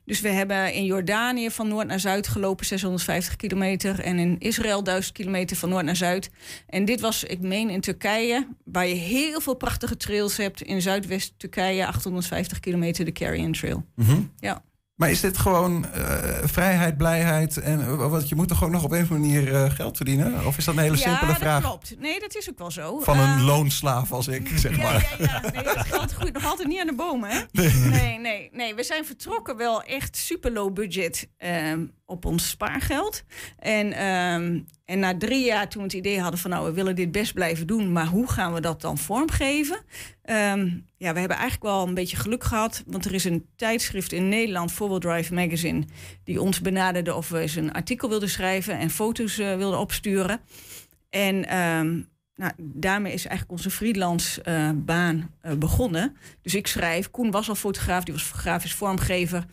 Dus 0.05 0.21
we 0.21 0.29
hebben 0.29 0.73
in 0.73 0.85
Jordanië 0.85 1.51
van 1.51 1.69
noord 1.69 1.87
naar 1.87 2.01
zuid 2.01 2.29
gelopen 2.29 2.67
650 2.67 3.37
kilometer. 3.37 4.01
En 4.01 4.19
in 4.19 4.39
Israël 4.39 4.83
1000 4.83 5.15
kilometer 5.15 5.57
van 5.57 5.69
noord 5.69 5.85
naar 5.85 5.97
zuid. 5.97 6.31
En 6.67 6.85
dit 6.85 7.01
was, 7.01 7.25
ik 7.25 7.41
meen, 7.41 7.71
in 7.71 7.81
Turkije. 7.81 8.49
Waar 8.65 8.87
je 8.87 8.95
heel 8.95 9.41
veel 9.41 9.55
prachtige 9.55 9.97
trails 9.97 10.37
hebt. 10.37 10.63
In 10.63 10.83
zuidwest 10.83 11.35
Turkije 11.37 11.87
850 11.87 12.61
kilometer 12.61 13.05
de 13.05 13.13
Carrion 13.13 13.53
Trail. 13.53 13.85
Mm 13.95 14.07
-hmm. 14.07 14.33
Ja. 14.39 14.63
Maar 14.97 15.11
is 15.11 15.21
dit 15.21 15.39
gewoon 15.39 15.87
uh, 15.97 16.03
vrijheid, 16.45 16.97
blijheid 16.97 17.57
en 17.57 17.81
uh, 17.81 18.09
wat 18.11 18.29
je 18.29 18.35
moet 18.35 18.49
toch 18.49 18.59
gewoon 18.59 18.73
nog 18.73 18.85
op 18.85 18.93
een 18.93 19.03
of 19.03 19.11
andere 19.11 19.29
manier 19.29 19.53
uh, 19.53 19.71
geld 19.71 19.97
verdienen? 19.97 20.47
Of 20.47 20.59
is 20.59 20.65
dat 20.65 20.77
een 20.77 20.83
hele 20.83 20.97
simpele 20.97 21.35
vraag? 21.35 21.41
Ja, 21.41 21.53
dat 21.53 21.63
klopt. 21.63 21.95
Nee, 21.99 22.21
dat 22.21 22.35
is 22.35 22.51
ook 22.51 22.59
wel 22.59 22.71
zo. 22.71 23.01
Van 23.01 23.19
een 23.19 23.43
loonslaaf 23.43 24.13
als 24.13 24.29
ik, 24.29 24.49
zeg 24.55 24.77
maar. 24.77 25.17
Ja, 25.19 25.27
ja, 25.43 25.51
nee, 25.51 25.63
dat 25.63 25.79
geld 25.79 26.13
groeit 26.13 26.33
nog 26.33 26.45
altijd 26.45 26.69
niet 26.69 26.81
aan 26.81 26.87
de 26.87 26.95
bomen, 26.95 27.31
hè? 27.31 27.41
Nee. 27.53 27.73
nee, 27.73 28.19
nee, 28.19 28.49
nee. 28.53 28.75
We 28.75 28.83
zijn 28.83 29.05
vertrokken 29.05 29.57
wel 29.57 29.83
echt 29.83 30.17
super 30.17 30.53
low 30.53 30.73
budget 30.73 31.29
ehm, 31.37 31.87
op 32.07 32.25
ons 32.25 32.49
spaargeld. 32.49 33.25
En, 33.59 33.87
um, 34.07 34.67
en 34.85 34.99
na 34.99 35.17
drie 35.17 35.45
jaar 35.45 35.69
toen 35.69 35.81
we 35.81 35.87
het 35.87 35.97
idee 35.97 36.21
hadden 36.21 36.41
van... 36.41 36.51
nou, 36.51 36.67
we 36.67 36.73
willen 36.73 36.95
dit 36.95 37.13
best 37.13 37.35
blijven 37.35 37.67
doen, 37.67 37.93
maar 37.93 38.07
hoe 38.07 38.31
gaan 38.31 38.53
we 38.53 38.61
dat 38.61 38.81
dan 38.81 38.99
vormgeven? 38.99 39.77
Um, 40.25 40.85
ja, 40.97 41.13
we 41.13 41.19
hebben 41.19 41.37
eigenlijk 41.37 41.63
wel 41.63 41.87
een 41.87 41.95
beetje 41.95 42.17
geluk 42.17 42.45
gehad. 42.45 42.83
Want 42.87 43.05
er 43.05 43.15
is 43.15 43.25
een 43.25 43.47
tijdschrift 43.57 44.13
in 44.13 44.29
Nederland, 44.29 44.73
Forward 44.73 45.03
Drive 45.03 45.35
Magazine... 45.35 45.85
die 46.25 46.41
ons 46.41 46.61
benaderde 46.61 47.15
of 47.15 47.29
we 47.29 47.39
eens 47.39 47.57
een 47.57 47.73
artikel 47.73 48.09
wilden 48.09 48.31
schrijven... 48.31 48.79
en 48.79 48.91
foto's 48.91 49.39
uh, 49.39 49.57
wilden 49.57 49.79
opsturen. 49.79 50.41
En... 51.11 51.59
Um, 51.59 52.09
nou, 52.35 52.53
daarmee 52.59 53.13
is 53.13 53.27
eigenlijk 53.27 53.59
onze 53.59 53.71
freelance 53.71 54.43
uh, 54.49 54.71
baan 54.75 55.31
uh, 55.43 55.53
begonnen. 55.53 56.17
Dus 56.43 56.55
ik 56.55 56.67
schrijf. 56.67 57.11
Koen 57.11 57.31
was 57.31 57.49
al 57.49 57.55
fotograaf, 57.55 58.05
die 58.05 58.15
was 58.15 58.31
grafisch 58.31 58.75
vormgever. 58.75 59.47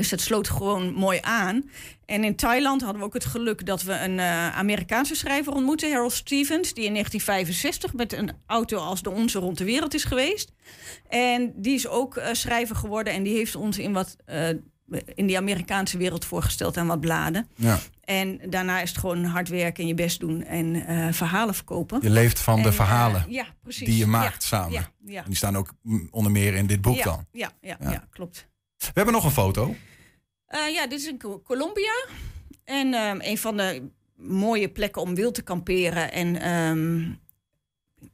Dus 0.00 0.08
dat 0.08 0.20
sloot 0.20 0.48
gewoon 0.48 0.92
mooi 0.92 1.18
aan. 1.22 1.70
En 2.06 2.24
in 2.24 2.36
Thailand 2.36 2.82
hadden 2.82 3.00
we 3.00 3.06
ook 3.06 3.14
het 3.14 3.24
geluk 3.24 3.66
dat 3.66 3.82
we 3.82 3.92
een 3.92 4.18
uh, 4.18 4.56
Amerikaanse 4.56 5.14
schrijver 5.14 5.52
ontmoetten, 5.52 5.92
Harold 5.92 6.12
Stevens, 6.12 6.74
die 6.74 6.84
in 6.84 6.92
1965 6.92 7.94
met 7.94 8.12
een 8.12 8.30
auto 8.46 8.78
als 8.78 9.02
de 9.02 9.10
onze 9.10 9.38
rond 9.38 9.58
de 9.58 9.64
wereld 9.64 9.94
is 9.94 10.04
geweest. 10.04 10.52
En 11.08 11.52
die 11.56 11.74
is 11.74 11.88
ook 11.88 12.16
uh, 12.16 12.26
schrijver 12.32 12.76
geworden 12.76 13.12
en 13.12 13.22
die 13.22 13.36
heeft 13.36 13.54
ons 13.56 13.78
in 13.78 13.92
wat. 13.92 14.16
Uh, 14.26 14.48
in 15.14 15.26
die 15.26 15.36
Amerikaanse 15.36 15.98
wereld 15.98 16.24
voorgesteld 16.24 16.76
aan 16.76 16.86
wat 16.86 17.00
bladen. 17.00 17.48
Ja. 17.54 17.78
En 18.04 18.40
daarna 18.48 18.80
is 18.80 18.88
het 18.88 18.98
gewoon 18.98 19.24
hard 19.24 19.48
werken 19.48 19.82
en 19.82 19.88
je 19.88 19.94
best 19.94 20.20
doen 20.20 20.44
en 20.44 20.84
verhalen 21.14 21.54
verkopen. 21.54 21.98
Je 22.02 22.10
leeft 22.10 22.40
van 22.40 22.56
en, 22.56 22.62
de 22.62 22.72
verhalen 22.72 23.24
ja, 23.28 23.46
precies. 23.62 23.86
die 23.86 23.96
je 23.96 24.06
maakt 24.06 24.42
ja, 24.42 24.48
samen. 24.48 24.72
Ja, 24.72 24.90
ja. 25.04 25.18
En 25.18 25.26
die 25.26 25.36
staan 25.36 25.56
ook 25.56 25.72
onder 26.10 26.32
meer 26.32 26.54
in 26.54 26.66
dit 26.66 26.80
boek 26.80 27.02
dan. 27.02 27.26
Ja, 27.32 27.50
ja, 27.60 27.76
ja. 27.80 28.04
klopt. 28.10 28.48
We 28.80 28.92
hebben 28.94 29.14
nog 29.14 29.24
een 29.24 29.30
foto. 29.30 29.76
Uh, 30.48 30.74
ja, 30.74 30.86
dit 30.86 30.98
is 30.98 31.06
in 31.06 31.42
Colombia. 31.44 32.06
En 32.64 32.94
um, 32.94 33.18
een 33.20 33.38
van 33.38 33.56
de 33.56 33.88
mooie 34.16 34.68
plekken 34.68 35.02
om 35.02 35.14
wild 35.14 35.34
te 35.34 35.42
kamperen. 35.42 36.12
En 36.12 36.50
um, 36.50 37.18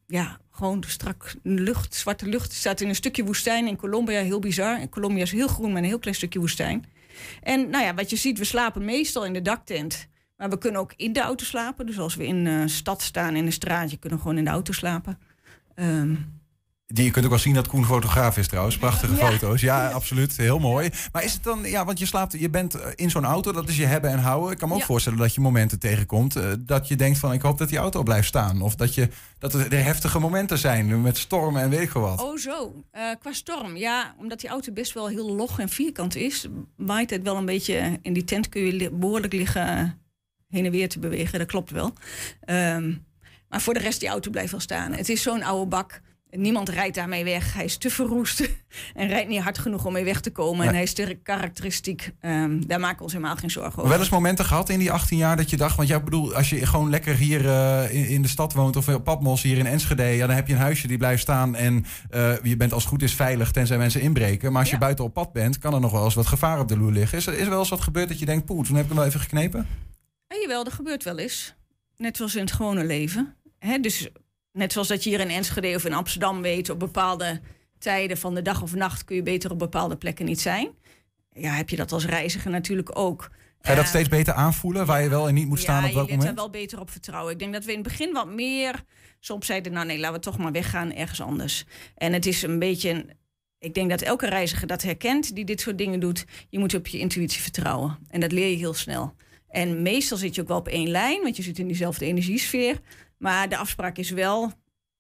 ja, 0.07 0.41
gewoon 0.51 0.85
strak 0.87 1.35
lucht, 1.43 1.95
zwarte 1.95 2.27
lucht. 2.27 2.51
Er 2.51 2.57
staat 2.57 2.81
in 2.81 2.89
een 2.89 2.95
stukje 2.95 3.25
woestijn 3.25 3.67
in 3.67 3.77
Colombia, 3.77 4.21
heel 4.21 4.39
bizar. 4.39 4.81
En 4.81 4.89
Colombia 4.89 5.23
is 5.23 5.33
heel 5.33 5.49
groen 5.49 5.73
met 5.73 5.83
een 5.83 5.89
heel 5.89 5.99
klein 5.99 6.17
stukje 6.17 6.39
woestijn. 6.39 6.85
En 7.43 7.71
nou 7.71 7.85
ja, 7.85 7.95
wat 7.95 8.11
je 8.11 8.17
ziet, 8.17 8.39
we 8.39 8.45
slapen 8.45 8.85
meestal 8.85 9.25
in 9.25 9.33
de 9.33 9.43
daktent. 9.43 10.09
Maar 10.37 10.51
we 10.51 10.59
kunnen 10.59 10.81
ook 10.81 10.93
in 10.97 11.13
de 11.13 11.21
auto 11.21 11.45
slapen. 11.45 11.87
Dus 11.87 11.99
als 11.99 12.15
we 12.15 12.27
in 12.27 12.45
de 12.45 12.51
uh, 12.51 12.67
stad 12.67 13.03
staan, 13.03 13.37
in 13.37 13.47
een 13.47 13.53
straatje, 13.53 13.97
kunnen 13.97 14.19
we 14.19 14.25
gewoon 14.25 14.39
in 14.39 14.45
de 14.45 14.51
auto 14.51 14.73
slapen. 14.73 15.19
Um, 15.75 16.41
Die, 16.89 17.05
je 17.05 17.11
kunt 17.11 17.25
ook 17.25 17.31
wel 17.31 17.41
zien 17.41 17.55
dat 17.55 17.69
Koen 17.69 17.85
fotograaf 17.85 18.37
is 18.37 18.49
trouwens. 18.49 18.79
Prachtige 18.79 19.15
foto's. 19.15 19.61
Ja, 19.61 19.89
absoluut. 19.91 20.37
Heel 20.37 20.59
mooi. 20.59 20.91
Maar 21.13 21.25
is 21.25 21.33
het 21.33 21.43
dan, 21.43 21.65
ja, 21.65 21.85
want 21.85 21.99
je 21.99 22.07
slaapt, 22.07 22.33
je 22.39 22.51
bent 22.51 22.75
eh, 22.75 22.91
in 22.95 23.11
zo'n 23.11 23.25
auto, 23.25 23.53
dat 23.53 23.69
is 23.69 23.77
je 23.77 23.85
hebben 23.85 24.11
en 24.11 24.19
houden. 24.19 24.53
Ik 24.53 24.59
kan 24.59 24.69
me 24.69 24.75
ook 24.75 24.83
voorstellen 24.83 25.19
dat 25.19 25.35
je 25.35 25.41
momenten 25.41 25.79
tegenkomt. 25.79 26.37
Uh, 26.37 26.53
dat 26.59 26.89
je 26.89 26.97
denkt 26.97 27.19
van 27.19 27.33
ik 27.33 27.43
hoop 27.43 27.59
dat 27.59 27.69
die 27.69 27.79
auto 27.79 28.03
blijft 28.03 28.29
staan. 28.29 28.61
Of 28.63 28.75
dat, 28.75 28.95
je, 28.95 29.09
dat 29.39 29.55
er 29.55 29.85
heftige 29.85 30.19
momenten 30.19 30.59
zijn 30.59 31.03
met 31.03 31.19
stormen 31.19 31.63
en 31.63 31.71
weet 31.71 31.81
ik 31.81 31.91
wat. 31.91 32.23
Oh, 32.23 32.37
zo. 32.37 32.83
Uh, 32.93 33.11
qua 33.21 33.33
storm. 33.33 33.77
Ja, 33.77 34.15
omdat 34.19 34.41
die 34.41 34.51
auto 34.51 34.73
best 34.73 34.93
wel 34.93 35.09
heel 35.09 35.35
log 35.35 35.61
en 35.61 35.69
vierkant 35.69 36.17
is, 36.17 36.47
waait 36.77 37.11
het 37.11 37.23
wel 37.23 37.37
een 37.37 37.45
beetje. 37.45 37.99
In 38.03 38.13
die 38.13 38.25
tent 38.25 38.49
kun 38.49 38.63
je 38.63 38.91
behoorlijk 38.91 39.33
liggen 39.33 39.99
heen 40.49 40.65
en 40.65 40.71
weer 40.71 40.89
te 40.89 40.99
bewegen. 40.99 41.39
Dat 41.39 41.49
klopt 41.49 41.71
wel. 41.71 41.93
Um, 42.47 43.05
maar 43.49 43.61
voor 43.61 43.75
de 43.75 43.81
rest, 43.81 44.01
die 44.01 44.09
auto 44.09 44.31
blijft 44.31 44.51
wel 44.51 44.61
staan. 44.61 44.93
Het 44.93 45.09
is 45.09 45.23
zo'n 45.23 45.43
oude 45.43 45.67
bak. 45.67 46.01
Niemand 46.37 46.69
rijdt 46.69 46.95
daarmee 46.95 47.25
weg. 47.25 47.55
Hij 47.55 47.65
is 47.65 47.77
te 47.77 47.91
verroest 47.91 48.41
en 48.95 49.09
rijdt 49.09 49.29
niet 49.29 49.43
hard 49.43 49.59
genoeg 49.59 49.85
om 49.85 49.93
mee 49.93 50.05
weg 50.05 50.21
te 50.21 50.31
komen. 50.31 50.67
En 50.67 50.75
hij 50.75 50.83
is 50.83 50.93
te 50.93 51.19
karakteristiek. 51.23 52.13
Um, 52.21 52.67
daar 52.67 52.81
maken 52.81 52.97
we 52.97 53.03
ons 53.03 53.13
helemaal 53.13 53.37
geen 53.37 53.51
zorgen 53.51 53.79
over. 53.79 53.89
Wel 53.89 53.99
eens 53.99 54.09
momenten 54.09 54.45
gehad 54.45 54.69
in 54.69 54.79
die 54.79 54.93
18 54.93 55.19
jaar 55.19 55.37
dat 55.37 55.51
je 55.51 55.57
dacht... 55.57 55.77
want 55.77 55.89
ja, 55.89 56.01
bedoel, 56.01 56.35
als 56.35 56.51
je 56.51 56.67
gewoon 56.67 56.91
lekker 56.91 57.15
hier 57.15 57.45
uh, 57.45 57.95
in, 57.95 58.09
in, 58.09 58.23
de 58.23 58.29
stad 58.29 58.53
woont... 58.53 58.77
of 58.77 58.89
op 58.89 59.05
Padmos 59.05 59.43
hier 59.43 59.59
in 59.59 59.67
Enschede... 59.67 60.03
Ja, 60.03 60.27
dan 60.27 60.37
heb 60.37 60.47
je 60.47 60.53
een 60.53 60.61
huisje 60.61 60.87
die 60.87 60.99
blijft 60.99 61.23
staan... 61.23 61.55
en 61.55 61.85
uh, 62.15 62.33
je 62.43 62.57
bent 62.57 62.73
als 62.73 62.83
het 62.83 62.93
goed 62.93 63.03
is 63.03 63.15
veilig 63.15 63.51
tenzij 63.51 63.79
mensen 63.79 64.01
inbreken. 64.01 64.53
Maar 64.53 64.61
als 64.61 64.71
je 64.71 64.79
buiten 64.79 65.05
op 65.05 65.15
pad 65.15 65.33
bent... 65.33 65.59
kan 65.59 65.75
er 65.75 65.81
nog 65.81 65.93
wel 65.93 66.05
eens 66.05 66.15
wat 66.15 66.27
gevaar 66.27 66.61
op 66.61 66.69
de 66.69 66.77
loer 66.77 66.93
liggen. 66.93 67.19
Is 67.19 67.27
er, 67.27 67.35
is 67.35 67.45
er 67.45 67.51
wel 67.51 67.59
eens 67.59 67.69
wat 67.69 67.81
gebeurd 67.81 68.09
dat 68.09 68.19
je 68.19 68.27
denkt... 68.27 68.45
poeh, 68.45 68.65
toen 68.65 68.75
heb 68.75 68.85
ik 68.85 68.91
hem 68.91 68.99
wel 68.99 69.09
even 69.09 69.21
geknepen? 69.21 69.67
Ja, 70.29 70.37
jawel, 70.41 70.65
dat 70.65 70.73
gebeurt 70.73 71.05
wel 71.05 71.19
eens. 71.19 71.55
Net 71.97 72.17
zoals 72.17 72.35
in 72.35 72.41
het 72.41 72.53
gewone 72.53 72.85
leven. 72.85 73.35
He, 73.59 73.79
dus 73.79 74.11
net 74.57 74.73
zoals 74.73 74.89
dat 74.89 75.05
je 75.05 75.11
hier 75.11 75.21
in 75.21 75.31
Enschede 75.31 75.75
of 75.75 75.85
in 75.85 75.93
Amsterdam 75.93 76.43
weet, 76.43 76.71
op 76.71 76.79
bepaalde 76.79 77.41
tijden 77.79 78.19
van 78.19 78.35
de 78.35 78.43
dag 78.43 78.63
of 78.63 78.75
nacht 78.75 79.05
kun 79.05 79.17
je 79.17 79.23
beter 79.23 79.51
op 79.51 79.59
bepaalde 79.59 79.97
plekken 79.97 80.25
niet 80.25 80.41
zijn. 80.41 80.71
Ja, 81.33 81.53
heb 81.53 81.69
je 81.69 81.77
dat 81.77 81.93
als 81.93 82.07
reiziger 82.07 82.51
natuurlijk 82.51 82.99
ook. 82.99 83.31
Ga 83.61 83.71
je 83.71 83.77
dat 83.77 83.85
uh, 83.85 83.91
steeds 83.91 84.09
beter 84.09 84.35
aanvoelen, 84.35 84.87
waar 84.87 85.03
je 85.03 85.09
wel 85.09 85.29
en 85.29 85.35
niet 85.35 85.49
moet 85.49 85.61
staan 85.61 85.85
op 85.85 85.93
welk 85.93 85.95
moment? 85.95 86.23
Ja, 86.23 86.23
je 86.23 86.29
er 86.29 86.35
wel 86.35 86.51
beter 86.51 86.81
op 86.81 86.91
vertrouwen. 86.91 87.33
Ik 87.33 87.39
denk 87.39 87.53
dat 87.53 87.65
we 87.65 87.73
in 87.73 87.79
het 87.79 87.89
begin 87.89 88.13
wat 88.13 88.29
meer 88.29 88.85
soms 89.21 89.47
zeiden, 89.47 89.73
nou 89.73 89.87
nee, 89.87 89.99
laten 89.99 90.17
we 90.17 90.23
toch 90.23 90.39
maar 90.39 90.53
weggaan 90.53 90.93
ergens 90.93 91.21
anders. 91.21 91.65
En 91.95 92.13
het 92.13 92.27
is 92.27 92.43
een 92.43 92.59
beetje, 92.59 93.07
ik 93.59 93.75
denk 93.75 93.91
dat 93.91 94.03
elke 94.03 94.29
reiziger 94.29 94.67
dat 94.67 94.83
herkent 94.83 95.35
die 95.35 95.45
dit 95.45 95.61
soort 95.61 95.79
dingen 95.79 96.01
doet. 96.01 96.25
Je 96.49 96.59
moet 96.59 96.75
op 96.75 96.87
je 96.87 96.99
intuïtie 96.99 97.43
vertrouwen. 97.43 97.99
En 98.09 98.21
dat 98.21 98.33
leer 98.33 98.49
je 98.49 98.57
heel 98.57 98.75
snel. 98.75 99.15
En 99.49 99.83
meestal 99.83 100.19
zit 100.19 100.35
je 100.35 100.41
ook 100.41 100.49
wel 100.49 100.57
op 100.57 100.69
één 100.69 100.89
lijn, 100.89 101.23
want 101.23 101.37
je 101.37 101.43
zit 101.43 101.59
in 101.59 101.67
diezelfde 101.67 102.05
energiesfeer. 102.05 102.81
Maar 103.19 103.49
de 103.49 103.57
afspraak 103.57 103.97
is 103.99 104.11
wel 104.11 104.53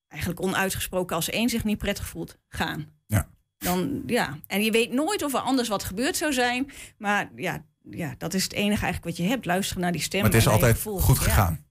eigenlijk 0.09 0.43
onuitgesproken 0.43 1.17
als 1.17 1.31
één 1.31 1.49
zich 1.49 1.65
niet 1.65 1.79
prettig 1.79 2.07
voelt, 2.07 2.39
gaan. 2.49 2.87
Ja. 3.07 3.29
Dan, 3.59 4.03
ja. 4.07 4.39
En 4.47 4.63
je 4.63 4.71
weet 4.71 4.93
nooit 4.93 5.23
of 5.23 5.35
er 5.35 5.41
anders 5.41 5.69
wat 5.69 5.85
gebeurd 5.85 6.17
zou 6.17 6.33
zijn. 6.33 6.71
Maar 6.99 7.31
ja, 7.37 7.65
ja, 7.91 8.15
dat 8.19 8.35
is 8.35 8.43
het 8.43 8.53
enige 8.53 8.83
eigenlijk 8.83 9.05
wat 9.05 9.17
je 9.17 9.33
hebt. 9.33 9.47
Luisteren 9.47 9.83
naar 9.83 9.93
die 9.93 10.01
stem. 10.01 10.21
Maar 10.21 10.31
het 10.31 10.41
is 10.41 10.49
altijd 10.49 10.83
goed 10.83 11.19
gegaan. 11.19 11.65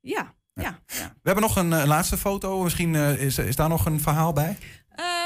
Ja. 0.00 0.34
Ja. 0.54 0.78
ja. 0.86 1.14
We 1.22 1.30
hebben 1.30 1.42
nog 1.42 1.56
een, 1.56 1.86
laatste 1.86 2.16
foto. 2.16 2.62
Misschien 2.62 2.94
uh, 2.94 3.22
is, 3.22 3.38
is 3.38 3.56
daar 3.56 3.68
nog 3.68 3.86
een 3.86 4.00
verhaal 4.00 4.32
bij? 4.32 4.58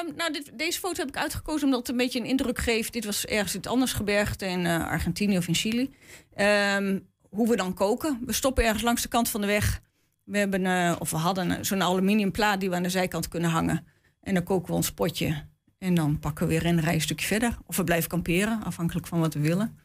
Um, 0.03 0.17
nou, 0.17 0.33
dit, 0.33 0.51
deze 0.59 0.79
foto 0.79 1.01
heb 1.01 1.09
ik 1.09 1.17
uitgekozen 1.17 1.65
omdat 1.65 1.79
het 1.79 1.89
een 1.89 1.97
beetje 1.97 2.21
een 2.21 2.27
indruk 2.27 2.59
geeft. 2.59 2.93
Dit 2.93 3.05
was 3.05 3.27
ergens 3.27 3.55
in 3.55 3.61
het 3.61 3.69
anders 3.69 3.93
gebergte 3.93 4.47
in 4.47 4.65
uh, 4.65 4.87
Argentinië 4.87 5.37
of 5.37 5.49
in 5.49 5.55
Chili. 5.55 5.95
Um, 6.37 7.09
hoe 7.31 7.49
we 7.49 7.57
dan 7.57 7.75
koken. 7.75 8.21
We 8.27 8.33
stoppen 8.33 8.65
ergens 8.65 8.83
langs 8.83 9.03
de 9.03 9.09
kant 9.09 9.29
van 9.29 9.41
de 9.41 9.47
weg. 9.47 9.81
We 10.26 10.38
hebben, 10.38 10.64
uh, 10.64 10.92
of 10.99 11.11
we 11.11 11.16
hadden 11.16 11.64
zo'n 11.64 11.83
aluminium 11.83 12.30
plaat 12.30 12.61
die 12.61 12.71
we 12.71 12.76
aan 12.76 12.83
de 12.83 12.88
zijkant 12.88 13.28
kunnen 13.28 13.50
hangen. 13.50 13.87
En 14.23 14.35
dan 14.35 14.42
koken 14.42 14.68
we 14.68 14.75
ons 14.75 14.92
potje. 14.92 15.45
En 15.78 15.95
dan 15.95 16.18
pakken 16.18 16.47
we 16.47 16.52
weer 16.52 16.66
een 16.66 16.80
rijstukje 16.80 17.26
verder. 17.26 17.59
Of 17.66 17.76
we 17.76 17.85
blijven 17.85 18.09
kamperen, 18.09 18.64
afhankelijk 18.64 19.06
van 19.06 19.21
wat 19.21 19.35
we 19.35 19.40
willen. 19.40 19.78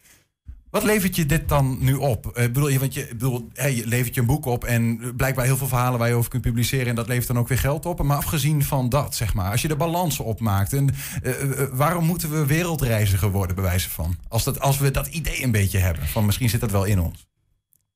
Wat 0.69 0.83
levert 0.83 1.15
je 1.15 1.25
dit 1.25 1.49
dan 1.49 1.77
nu 1.79 1.93
op? 1.93 2.25
Uh, 2.25 2.33
bedoel, 2.33 2.67
je, 2.67 2.79
want 2.79 2.93
je, 2.93 3.07
bedoel, 3.09 3.49
hey, 3.53 3.75
je 3.75 3.87
levert 3.87 4.15
je 4.15 4.21
een 4.21 4.27
boek 4.27 4.45
op 4.45 4.63
en 4.63 5.13
blijkbaar 5.15 5.45
heel 5.45 5.57
veel 5.57 5.67
verhalen 5.67 5.99
waar 5.99 6.07
je 6.07 6.13
over 6.13 6.29
kunt 6.29 6.43
publiceren 6.43 6.87
en 6.87 6.95
dat 6.95 7.07
levert 7.07 7.27
dan 7.27 7.37
ook 7.37 7.47
weer 7.47 7.57
geld 7.57 7.85
op. 7.85 8.03
Maar 8.03 8.17
afgezien 8.17 8.63
van 8.63 8.89
dat, 8.89 9.15
zeg 9.15 9.33
maar, 9.33 9.51
als 9.51 9.61
je 9.61 9.67
de 9.67 9.75
balans 9.75 10.19
opmaakt, 10.19 10.73
en, 10.73 10.89
waarom 11.71 12.05
moeten 12.05 12.31
we 12.31 12.45
wereldreiziger 12.45 13.31
worden, 13.31 13.55
bij 13.55 13.65
wijze 13.65 13.89
van? 13.89 14.15
Als, 14.27 14.43
dat, 14.43 14.59
als 14.59 14.77
we 14.77 14.91
dat 14.91 15.07
idee 15.07 15.43
een 15.43 15.51
beetje 15.51 15.77
hebben, 15.77 16.07
van 16.07 16.25
misschien 16.25 16.49
zit 16.49 16.61
dat 16.61 16.71
wel 16.71 16.83
in 16.83 16.99
ons. 16.99 17.29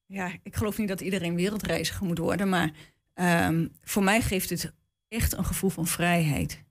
Ja, 0.08 0.32
ik 0.44 0.56
geloof 0.56 0.78
niet 0.78 0.88
dat 0.88 1.02
iedereen 1.02 1.36
wereldreiziger 1.36 2.06
moet 2.06 2.18
worden, 2.18 2.50
maar 2.50 2.72
um, 3.16 3.72
voor 3.84 4.04
mij 4.04 4.22
geeft 4.22 4.50
het 4.50 4.74
echt 5.08 5.38
een 5.38 5.46
gevoel 5.46 5.70
van 5.70 5.88
vrijheid. 5.88 6.64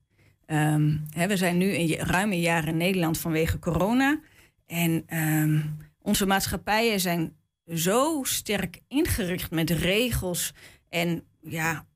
Um, 0.47 1.07
hè, 1.11 1.27
we 1.27 1.37
zijn 1.37 1.59
nu 1.59 1.75
een 1.75 1.97
ruim 1.97 2.33
een 2.33 2.41
jaar 2.41 2.69
in 2.69 2.77
Nederland 2.77 3.19
vanwege 3.19 3.59
corona. 3.59 4.21
En 4.67 5.19
um, 5.19 5.77
onze 5.99 6.27
maatschappijen 6.27 7.01
zijn 7.01 7.37
zo 7.75 8.23
sterk 8.23 8.81
ingericht 8.89 9.51
met 9.51 9.71
regels 9.71 10.55
en 10.89 11.25
ja, 11.41 11.87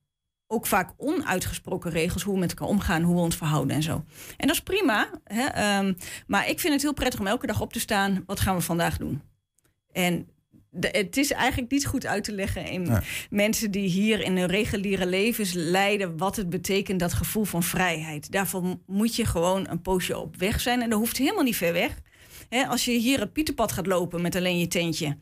ook 0.46 0.66
vaak 0.66 0.92
onuitgesproken 0.96 1.90
regels 1.90 2.22
hoe 2.22 2.34
we 2.34 2.40
met 2.40 2.50
elkaar 2.50 2.68
omgaan, 2.68 3.02
hoe 3.02 3.14
we 3.14 3.20
ons 3.20 3.36
verhouden 3.36 3.76
en 3.76 3.82
zo. 3.82 4.04
En 4.36 4.46
dat 4.46 4.56
is 4.56 4.62
prima. 4.62 5.10
Hè? 5.24 5.82
Maar 6.26 6.48
ik 6.48 6.60
vind 6.60 6.72
het 6.72 6.82
heel 6.82 6.92
prettig 6.94 7.20
om 7.20 7.26
elke 7.26 7.46
dag 7.46 7.60
op 7.60 7.72
te 7.72 7.80
staan. 7.80 8.22
Wat 8.26 8.40
gaan 8.40 8.56
we 8.56 8.60
vandaag 8.60 8.96
doen? 8.96 9.22
En 9.92 10.28
de, 10.78 10.88
het 10.92 11.16
is 11.16 11.32
eigenlijk 11.32 11.72
niet 11.72 11.86
goed 11.86 12.06
uit 12.06 12.24
te 12.24 12.32
leggen 12.32 12.66
in 12.66 12.88
mensen 13.30 13.70
die 13.70 13.88
hier 13.88 14.20
in 14.20 14.36
hun 14.36 14.46
reguliere 14.46 15.06
levens 15.06 15.52
leiden, 15.52 16.16
wat 16.16 16.36
het 16.36 16.50
betekent, 16.50 17.00
dat 17.00 17.12
gevoel 17.12 17.44
van 17.44 17.62
vrijheid. 17.62 18.32
Daarvoor 18.32 18.76
moet 18.86 19.16
je 19.16 19.24
gewoon 19.24 19.68
een 19.68 19.82
poosje 19.82 20.18
op 20.18 20.36
weg 20.36 20.60
zijn. 20.60 20.82
En 20.82 20.90
dat 20.90 20.98
hoeft 20.98 21.16
helemaal 21.16 21.44
niet 21.44 21.56
ver 21.56 21.72
weg. 21.72 22.00
He, 22.48 22.66
als 22.66 22.84
je 22.84 22.92
hier 22.92 23.20
het 23.20 23.32
Pieterpad 23.32 23.72
gaat 23.72 23.86
lopen 23.86 24.22
met 24.22 24.36
alleen 24.36 24.58
je 24.58 24.68
tentje, 24.68 25.16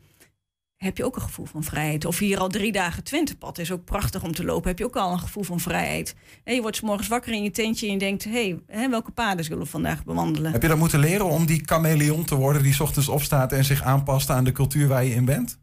heb 0.77 0.97
je 0.97 1.05
ook 1.05 1.15
een 1.15 1.21
gevoel 1.21 1.45
van 1.45 1.63
vrijheid. 1.63 2.05
Of 2.05 2.19
hier 2.19 2.39
al 2.39 2.47
drie 2.47 2.71
dagen 2.71 3.03
Twentepad 3.03 3.57
is 3.57 3.71
ook 3.71 3.83
prachtig 3.83 4.23
om 4.23 4.33
te 4.33 4.43
lopen, 4.43 4.69
heb 4.69 4.79
je 4.79 4.85
ook 4.85 4.95
al 4.95 5.11
een 5.11 5.19
gevoel 5.19 5.43
van 5.43 5.59
vrijheid. 5.59 6.15
He, 6.43 6.53
je 6.53 6.61
wordt 6.61 6.77
s 6.77 6.81
morgens 6.81 7.07
wakker 7.07 7.33
in 7.33 7.43
je 7.43 7.51
tentje 7.51 7.85
en 7.85 7.93
je 7.93 7.99
denkt, 7.99 8.23
hé, 8.23 8.57
hey, 8.67 8.89
welke 8.89 9.11
paden 9.11 9.45
zullen 9.45 9.63
we 9.63 9.69
vandaag 9.69 10.03
bewandelen? 10.03 10.51
Heb 10.51 10.61
je 10.61 10.67
dat 10.67 10.77
moeten 10.77 10.99
leren 10.99 11.25
om 11.25 11.45
die 11.45 11.61
chameleon 11.65 12.25
te 12.25 12.35
worden 12.35 12.63
die 12.63 12.73
s 12.73 12.79
ochtends 12.79 13.07
opstaat 13.07 13.51
en 13.51 13.65
zich 13.65 13.83
aanpast 13.83 14.29
aan 14.29 14.43
de 14.43 14.51
cultuur 14.51 14.87
waar 14.87 15.03
je 15.03 15.13
in 15.13 15.25
bent? 15.25 15.59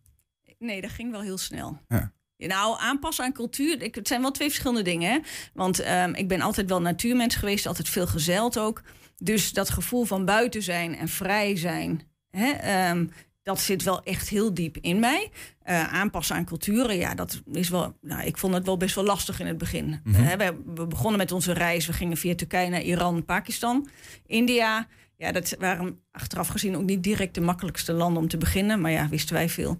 Nee, 0.59 0.81
dat 0.81 0.91
ging 0.91 1.11
wel 1.11 1.21
heel 1.21 1.39
snel. 1.39 1.79
Ja. 1.89 2.13
Nou, 2.37 2.77
aanpassen 2.81 3.25
aan 3.25 3.33
cultuur, 3.33 3.83
ik, 3.83 3.95
het 3.95 4.09
zijn 4.09 4.21
wel 4.21 4.31
twee 4.31 4.49
verschillende 4.49 4.83
dingen. 4.83 5.13
Hè? 5.13 5.19
Want 5.55 5.87
um, 5.87 6.15
ik 6.15 6.29
ben 6.29 6.41
altijd 6.41 6.69
wel 6.69 6.81
natuurmens 6.81 7.35
geweest, 7.35 7.67
altijd 7.67 7.89
veel 7.89 8.07
gezeild 8.07 8.59
ook. 8.59 8.83
Dus 9.17 9.53
dat 9.53 9.71
gevoel 9.71 10.05
van 10.05 10.25
buiten 10.25 10.63
zijn 10.63 10.97
en 10.97 11.09
vrij 11.09 11.57
zijn, 11.57 12.03
hè, 12.31 12.91
um, 12.91 13.11
dat 13.45 13.61
zit 13.61 13.83
wel 13.83 14.03
echt 14.03 14.29
heel 14.29 14.55
diep 14.55 14.77
in 14.81 14.99
mij. 14.99 15.31
Uh, 15.67 15.93
aanpassen 15.95 16.37
aan 16.37 16.45
culturen, 16.45 16.97
ja, 16.97 17.15
dat 17.15 17.43
is 17.53 17.69
wel. 17.69 17.97
Nou, 18.01 18.23
ik 18.27 18.39
vond 18.39 18.55
het 18.55 18.67
wel 18.67 18.77
best 18.77 18.95
wel 18.95 19.05
lastig 19.05 19.41
in 19.41 19.47
het 19.47 19.59
begin. 19.59 20.01
Mm 20.05 20.15
-hmm. 20.15 20.39
we, 20.39 20.63
we, 20.75 20.87
begonnen 20.87 21.19
met 21.19 21.33
onze 21.33 21.53
reis. 21.53 21.87
We 21.87 21.93
gingen 21.93 22.17
via 22.17 22.35
Turkije 22.35 22.71
naar 22.71 22.83
Iran, 22.83 23.25
Pakistan, 23.25 23.89
India. 24.27 24.87
Ja, 25.17 25.33
dat 25.33 25.57
waren 25.59 26.01
achteraf 26.13 26.49
gezien 26.49 26.77
ook 26.77 26.83
niet 26.83 27.03
direct 27.03 27.35
de 27.35 27.41
makkelijkste 27.41 27.93
landen 27.93 28.23
om 28.23 28.29
te 28.29 28.37
beginnen. 28.37 28.81
Maar 28.81 28.91
ja, 28.91 29.09
wisten 29.09 29.35
wij 29.35 29.49
veel. 29.49 29.79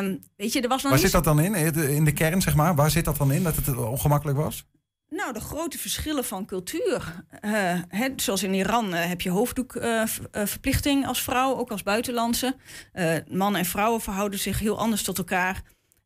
Um, 0.00 0.18
weet 0.36 0.52
je, 0.52 0.60
er 0.60 0.68
was 0.68 0.82
nog 0.82 0.92
Waar 0.92 1.00
zit 1.00 1.12
dat 1.12 1.24
dan 1.24 1.40
in? 1.40 1.54
In 1.74 2.04
de 2.04 2.12
kern, 2.12 2.42
zeg 2.42 2.54
maar. 2.54 2.74
Waar 2.74 2.90
zit 2.90 3.04
dat 3.04 3.16
dan 3.16 3.32
in 3.32 3.42
dat 3.42 3.56
het 3.56 3.76
ongemakkelijk 3.76 4.38
was? 4.38 4.66
Nou, 5.14 5.32
de 5.32 5.40
grote 5.40 5.78
verschillen 5.78 6.24
van 6.24 6.46
cultuur. 6.46 7.24
Uh, 7.44 7.80
hè, 7.88 8.08
zoals 8.16 8.42
in 8.42 8.54
Iran 8.54 8.94
uh, 8.94 9.04
heb 9.04 9.20
je 9.20 9.30
hoofddoekverplichting 9.30 11.02
uh, 11.02 11.08
als 11.08 11.22
vrouw, 11.22 11.56
ook 11.56 11.70
als 11.70 11.82
buitenlandse. 11.82 12.56
mannen 13.30 13.60
en 13.60 13.66
vrouwen 13.66 14.00
verhouden 14.00 14.38
zich 14.38 14.58
heel 14.58 14.78
anders 14.78 15.02
tot 15.02 15.18
elkaar. 15.18 15.62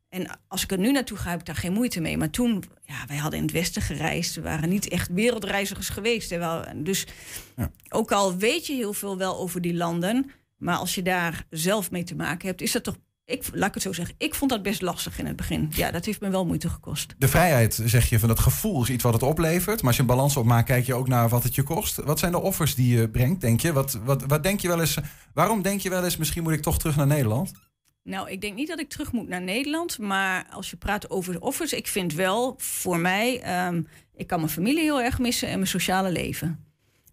En 0.09 0.39
als 0.47 0.63
ik 0.63 0.71
er 0.71 0.77
nu 0.77 0.91
naartoe 0.91 1.17
ga, 1.17 1.29
heb 1.29 1.39
ik 1.39 1.45
daar 1.45 1.55
geen 1.55 1.73
moeite 1.73 2.01
mee. 2.01 2.17
Maar 2.17 2.29
toen, 2.29 2.63
ja, 2.83 3.05
wij 3.07 3.17
hadden 3.17 3.39
in 3.39 3.45
het 3.45 3.53
Westen 3.53 3.81
gereisd. 3.81 4.35
We 4.35 4.41
waren 4.41 4.69
niet 4.69 4.87
echt 4.87 5.09
wereldreizigers 5.11 5.89
geweest. 5.89 6.29
Hè. 6.29 6.63
Dus 6.83 7.07
ja. 7.55 7.71
ook 7.89 8.11
al 8.11 8.37
weet 8.37 8.65
je 8.65 8.73
heel 8.73 8.93
veel 8.93 9.17
wel 9.17 9.37
over 9.37 9.61
die 9.61 9.75
landen. 9.75 10.31
Maar 10.57 10.77
als 10.77 10.95
je 10.95 11.01
daar 11.01 11.45
zelf 11.49 11.91
mee 11.91 12.03
te 12.03 12.15
maken 12.15 12.47
hebt, 12.47 12.61
is 12.61 12.71
dat 12.71 12.83
toch 12.83 12.95
ik, 13.29 13.49
laat 13.53 13.67
ik 13.67 13.73
het 13.73 13.83
zo 13.83 13.93
zeggen, 13.93 14.15
ik 14.17 14.35
vond 14.35 14.51
dat 14.51 14.63
best 14.63 14.81
lastig 14.81 15.19
in 15.19 15.25
het 15.25 15.35
begin. 15.35 15.71
Ja, 15.75 15.91
dat 15.91 16.05
heeft 16.05 16.21
me 16.21 16.29
wel 16.29 16.45
moeite 16.45 16.69
gekost. 16.69 17.15
De 17.17 17.27
vrijheid, 17.27 17.81
zeg 17.85 18.09
je, 18.09 18.19
van 18.19 18.27
dat 18.27 18.39
gevoel 18.39 18.81
is 18.81 18.89
iets 18.89 19.03
wat 19.03 19.13
het 19.13 19.23
oplevert. 19.23 19.77
Maar 19.77 19.87
als 19.87 19.95
je 19.95 20.01
een 20.01 20.07
balans 20.07 20.37
opmaakt, 20.37 20.67
kijk 20.67 20.85
je 20.85 20.93
ook 20.93 21.07
naar 21.07 21.29
wat 21.29 21.43
het 21.43 21.55
je 21.55 21.63
kost. 21.63 21.95
Wat 21.95 22.19
zijn 22.19 22.31
de 22.31 22.41
offers 22.41 22.75
die 22.75 22.97
je 22.97 23.09
brengt, 23.09 23.41
denk 23.41 23.59
je? 23.59 23.73
Wat, 23.73 23.99
wat, 24.03 24.23
wat 24.27 24.43
denk 24.43 24.59
je 24.59 24.67
wel 24.67 24.79
eens, 24.79 24.97
waarom 25.33 25.61
denk 25.61 25.81
je 25.81 25.89
wel 25.89 26.03
eens, 26.03 26.17
misschien 26.17 26.43
moet 26.43 26.53
ik 26.53 26.61
toch 26.61 26.79
terug 26.79 26.95
naar 26.95 27.07
Nederland? 27.07 27.51
Nou, 28.03 28.29
ik 28.29 28.41
denk 28.41 28.55
niet 28.55 28.67
dat 28.67 28.79
ik 28.79 28.89
terug 28.89 29.11
moet 29.11 29.27
naar 29.27 29.41
Nederland. 29.41 29.97
Maar 29.97 30.47
als 30.51 30.69
je 30.69 30.77
praat 30.77 31.09
over 31.09 31.33
de 31.33 31.39
offers, 31.39 31.73
ik 31.73 31.87
vind 31.87 32.13
wel 32.13 32.53
voor 32.57 32.99
mij, 32.99 33.65
um, 33.67 33.87
ik 34.15 34.27
kan 34.27 34.39
mijn 34.39 34.51
familie 34.51 34.83
heel 34.83 35.01
erg 35.01 35.19
missen 35.19 35.47
en 35.47 35.55
mijn 35.55 35.67
sociale 35.67 36.11
leven. 36.11 36.63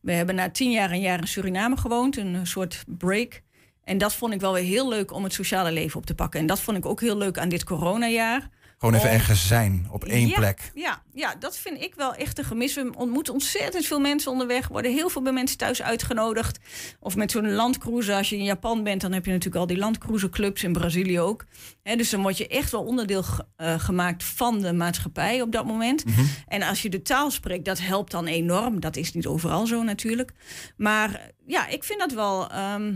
We 0.01 0.13
hebben 0.13 0.35
na 0.35 0.51
tien 0.51 0.71
jaar 0.71 0.91
een 0.91 1.01
jaar 1.01 1.21
in 1.21 1.27
Suriname 1.27 1.77
gewoond, 1.77 2.17
een 2.17 2.47
soort 2.47 2.85
break. 2.87 3.43
En 3.87 3.99
dat 3.99 4.15
vond 4.15 4.33
ik 4.33 4.41
wel 4.41 4.53
weer 4.53 4.63
heel 4.65 4.89
leuk 4.89 5.13
om 5.13 5.25
het 5.25 5.33
sociale 5.33 5.73
leven 5.73 5.99
op 5.99 6.07
te 6.07 6.15
pakken. 6.15 6.41
En 6.41 6.47
dat 6.47 6.61
vond 6.61 6.77
ik 6.77 6.87
ook 6.87 7.01
heel 7.01 7.17
leuk 7.17 7.39
aan 7.39 7.49
dit 7.49 7.65
coronajaar. 7.65 8.49
Gewoon 8.79 8.95
even 8.95 9.09
om- 9.09 9.15
ergens 9.15 9.47
zijn, 9.47 9.87
op 9.91 10.05
één 10.05 10.29
Ja, 10.29 10.35
plek. 10.39 10.71
Ja, 10.75 11.03
ja, 11.13 11.35
dat 11.39 11.59
vind 11.59 11.81
ik 11.83 11.95
wel 11.95 12.15
echt 12.15 12.39
een 12.39 12.45
gemis. 12.45 12.75
We 12.75 12.93
ontmoeten 12.97 13.33
ontzettend 13.33 13.87
veel 13.87 14.01
mensen 14.01 14.31
onderweg. 14.31 14.69
Worden 14.69 14.93
heel 14.93 15.09
veel 15.09 15.23
bij 15.23 15.33
mensen 15.33 15.59
thuis 15.59 15.83
uitgenodigd. 15.83 16.59
Of 17.01 17.17
met 17.17 17.31
zo'n 17.31 17.53
landcruiser. 17.53 18.15
Als 18.15 18.29
je 18.29 18.37
in 18.37 18.45
Japan 18.45 18.83
bent, 18.83 19.01
dan 19.01 19.13
heb 19.13 19.25
je 19.25 19.31
natuurlijk 19.31 19.61
al 19.61 19.67
die 19.67 19.77
landcruiserclubs. 19.79 20.63
In 20.65 20.73
Brazilië 20.73 21.21
ook. 21.21 21.45
Hè, 21.83 21.97
dus 21.97 22.11
dan 22.11 22.23
word 22.23 22.37
je 22.39 22.49
echt 22.49 22.71
wel 22.71 22.83
onderdeel 22.85 23.25
eh, 23.57 23.81
gemaakt 23.81 24.25
van 24.25 24.61
de 24.61 24.73
maatschappij 24.73 25.43
op 25.43 25.53
dat 25.53 25.65
moment. 25.67 26.05
Mhm. 26.05 26.25
En 26.49 26.63
als 26.63 26.83
je 26.83 26.89
de 26.91 27.03
taal 27.03 27.31
spreekt, 27.31 27.65
dat 27.65 27.81
helpt 27.81 28.11
dan 28.11 28.27
enorm. 28.27 28.81
Dat 28.81 28.97
is 28.97 29.13
niet 29.13 29.27
overal 29.27 29.67
zo 29.67 29.83
natuurlijk. 29.83 30.33
Maar 30.77 31.31
ja, 31.47 31.67
ik 31.69 31.85
vind 31.85 31.99
dat 31.99 32.13
wel 32.13 32.51
ehm, 32.51 32.95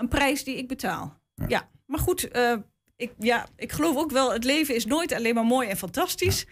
een 0.00 0.08
prijs 0.08 0.44
die 0.44 0.56
ik 0.56 0.68
betaal. 0.68 1.20
Ja, 1.48 1.68
maar 1.86 1.98
goed... 2.00 2.28
eh, 2.28 2.52
ik, 2.96 3.12
ja, 3.18 3.46
ik 3.56 3.72
geloof 3.72 3.96
ook 3.96 4.10
wel, 4.10 4.32
het 4.32 4.44
leven 4.44 4.74
is 4.74 4.86
nooit 4.86 5.12
alleen 5.12 5.34
maar 5.34 5.44
mooi 5.44 5.68
en 5.68 5.76
fantastisch. 5.76 6.46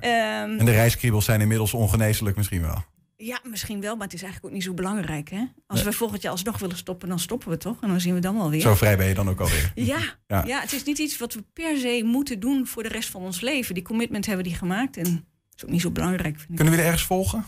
Ehm, 0.00 0.58
En 0.58 0.64
de 0.64 0.70
reiskriebels 0.70 1.24
zijn 1.24 1.40
inmiddels 1.40 1.74
ongeneeslijk 1.74 2.36
misschien 2.36 2.60
wel. 2.60 2.84
ja, 3.16 3.40
misschien 3.42 3.80
wel, 3.80 3.94
maar 3.96 4.04
het 4.04 4.14
is 4.14 4.22
eigenlijk 4.22 4.52
ook 4.52 4.58
niet 4.58 4.68
zo 4.68 4.74
belangrijk. 4.74 5.28
Hè? 5.30 5.44
Als 5.66 5.82
we 5.82 5.92
volgend 5.92 6.22
jaar 6.22 6.32
alsnog 6.32 6.58
willen 6.58 6.76
stoppen, 6.76 7.08
dan 7.08 7.18
stoppen 7.18 7.48
we 7.48 7.56
toch? 7.56 7.76
En 7.80 7.88
dan 7.88 8.00
zien 8.00 8.14
we 8.14 8.20
dan 8.20 8.36
wel 8.36 8.50
weer. 8.50 8.60
Zo 8.60 8.74
vrij 8.74 8.96
ben 8.96 9.06
je 9.06 9.14
dan 9.14 9.28
ook 9.28 9.40
alweer. 9.40 9.72
Ja, 9.92 9.98
Ja. 10.26 10.44
ja. 10.46 10.60
het 10.60 10.72
is 10.72 10.84
niet 10.84 10.98
iets 10.98 11.18
wat 11.18 11.34
we 11.34 11.44
per 11.52 11.76
se 11.78 12.02
moeten 12.04 12.40
doen 12.40 12.66
voor 12.66 12.82
de 12.82 12.88
rest 12.88 13.08
van 13.08 13.22
ons 13.22 13.40
leven. 13.40 13.74
Die 13.74 13.82
commitment 13.84 14.26
hebben 14.26 14.44
die 14.44 14.54
gemaakt 14.54 14.96
en 14.96 15.04
dat 15.04 15.56
is 15.56 15.64
ook 15.64 15.70
niet 15.70 15.80
zo 15.80 15.90
belangrijk, 15.90 16.36
vind 16.38 16.50
ik. 16.50 16.56
Kunnen 16.56 16.74
we 16.74 16.80
er 16.80 16.86
ergens 16.86 17.04
volgen? 17.06 17.44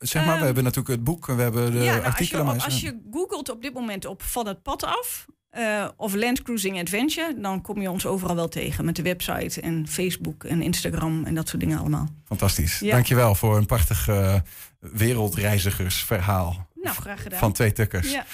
Zeg 0.00 0.22
maar, 0.22 0.30
we 0.32 0.36
Ehm, 0.36 0.44
hebben 0.44 0.64
natuurlijk 0.64 0.94
het 0.94 1.04
boek, 1.04 1.26
we 1.26 1.42
hebben 1.42 1.72
de 1.72 1.78
ja, 1.78 1.84
nou, 1.84 1.94
als, 1.96 2.02
je, 2.04 2.10
artikelen. 2.10 2.48
op- 2.48 2.60
als 2.62 2.80
je 2.80 3.00
googelt 3.10 3.50
op 3.50 3.62
dit 3.62 3.74
moment 3.74 4.04
op 4.06 4.22
Van 4.22 4.46
het 4.46 4.62
Pad 4.62 4.82
af 4.84 5.26
eh, 5.50 5.88
of 5.96 6.14
Land 6.14 6.42
Cruising 6.42 6.80
Adventure, 6.80 7.40
dan 7.40 7.60
kom 7.62 7.80
je 7.80 7.90
ons 7.90 8.06
overal 8.06 8.34
wel 8.34 8.48
tegen 8.48 8.84
met 8.84 8.96
de 8.96 9.02
website 9.02 9.60
en 9.60 9.88
Facebook 9.88 10.44
en 10.44 10.62
Instagram 10.62 11.24
en 11.24 11.34
dat 11.34 11.48
soort 11.48 11.60
dingen 11.60 11.78
allemaal. 11.78 12.08
Fantastisch. 12.24 12.78
Ja. 12.78 12.90
Dankjewel 12.90 13.34
voor 13.34 13.56
een 13.56 13.66
prachtig 13.66 14.08
eh, 14.08 14.34
wereldreizigersverhaal 14.78 16.68
Nou, 16.74 16.96
graag 16.96 17.22
gedaan. 17.22 17.38
van 17.38 17.52
twee 17.52 17.72
tukkers. 17.72 18.12
Ja. 18.12 18.24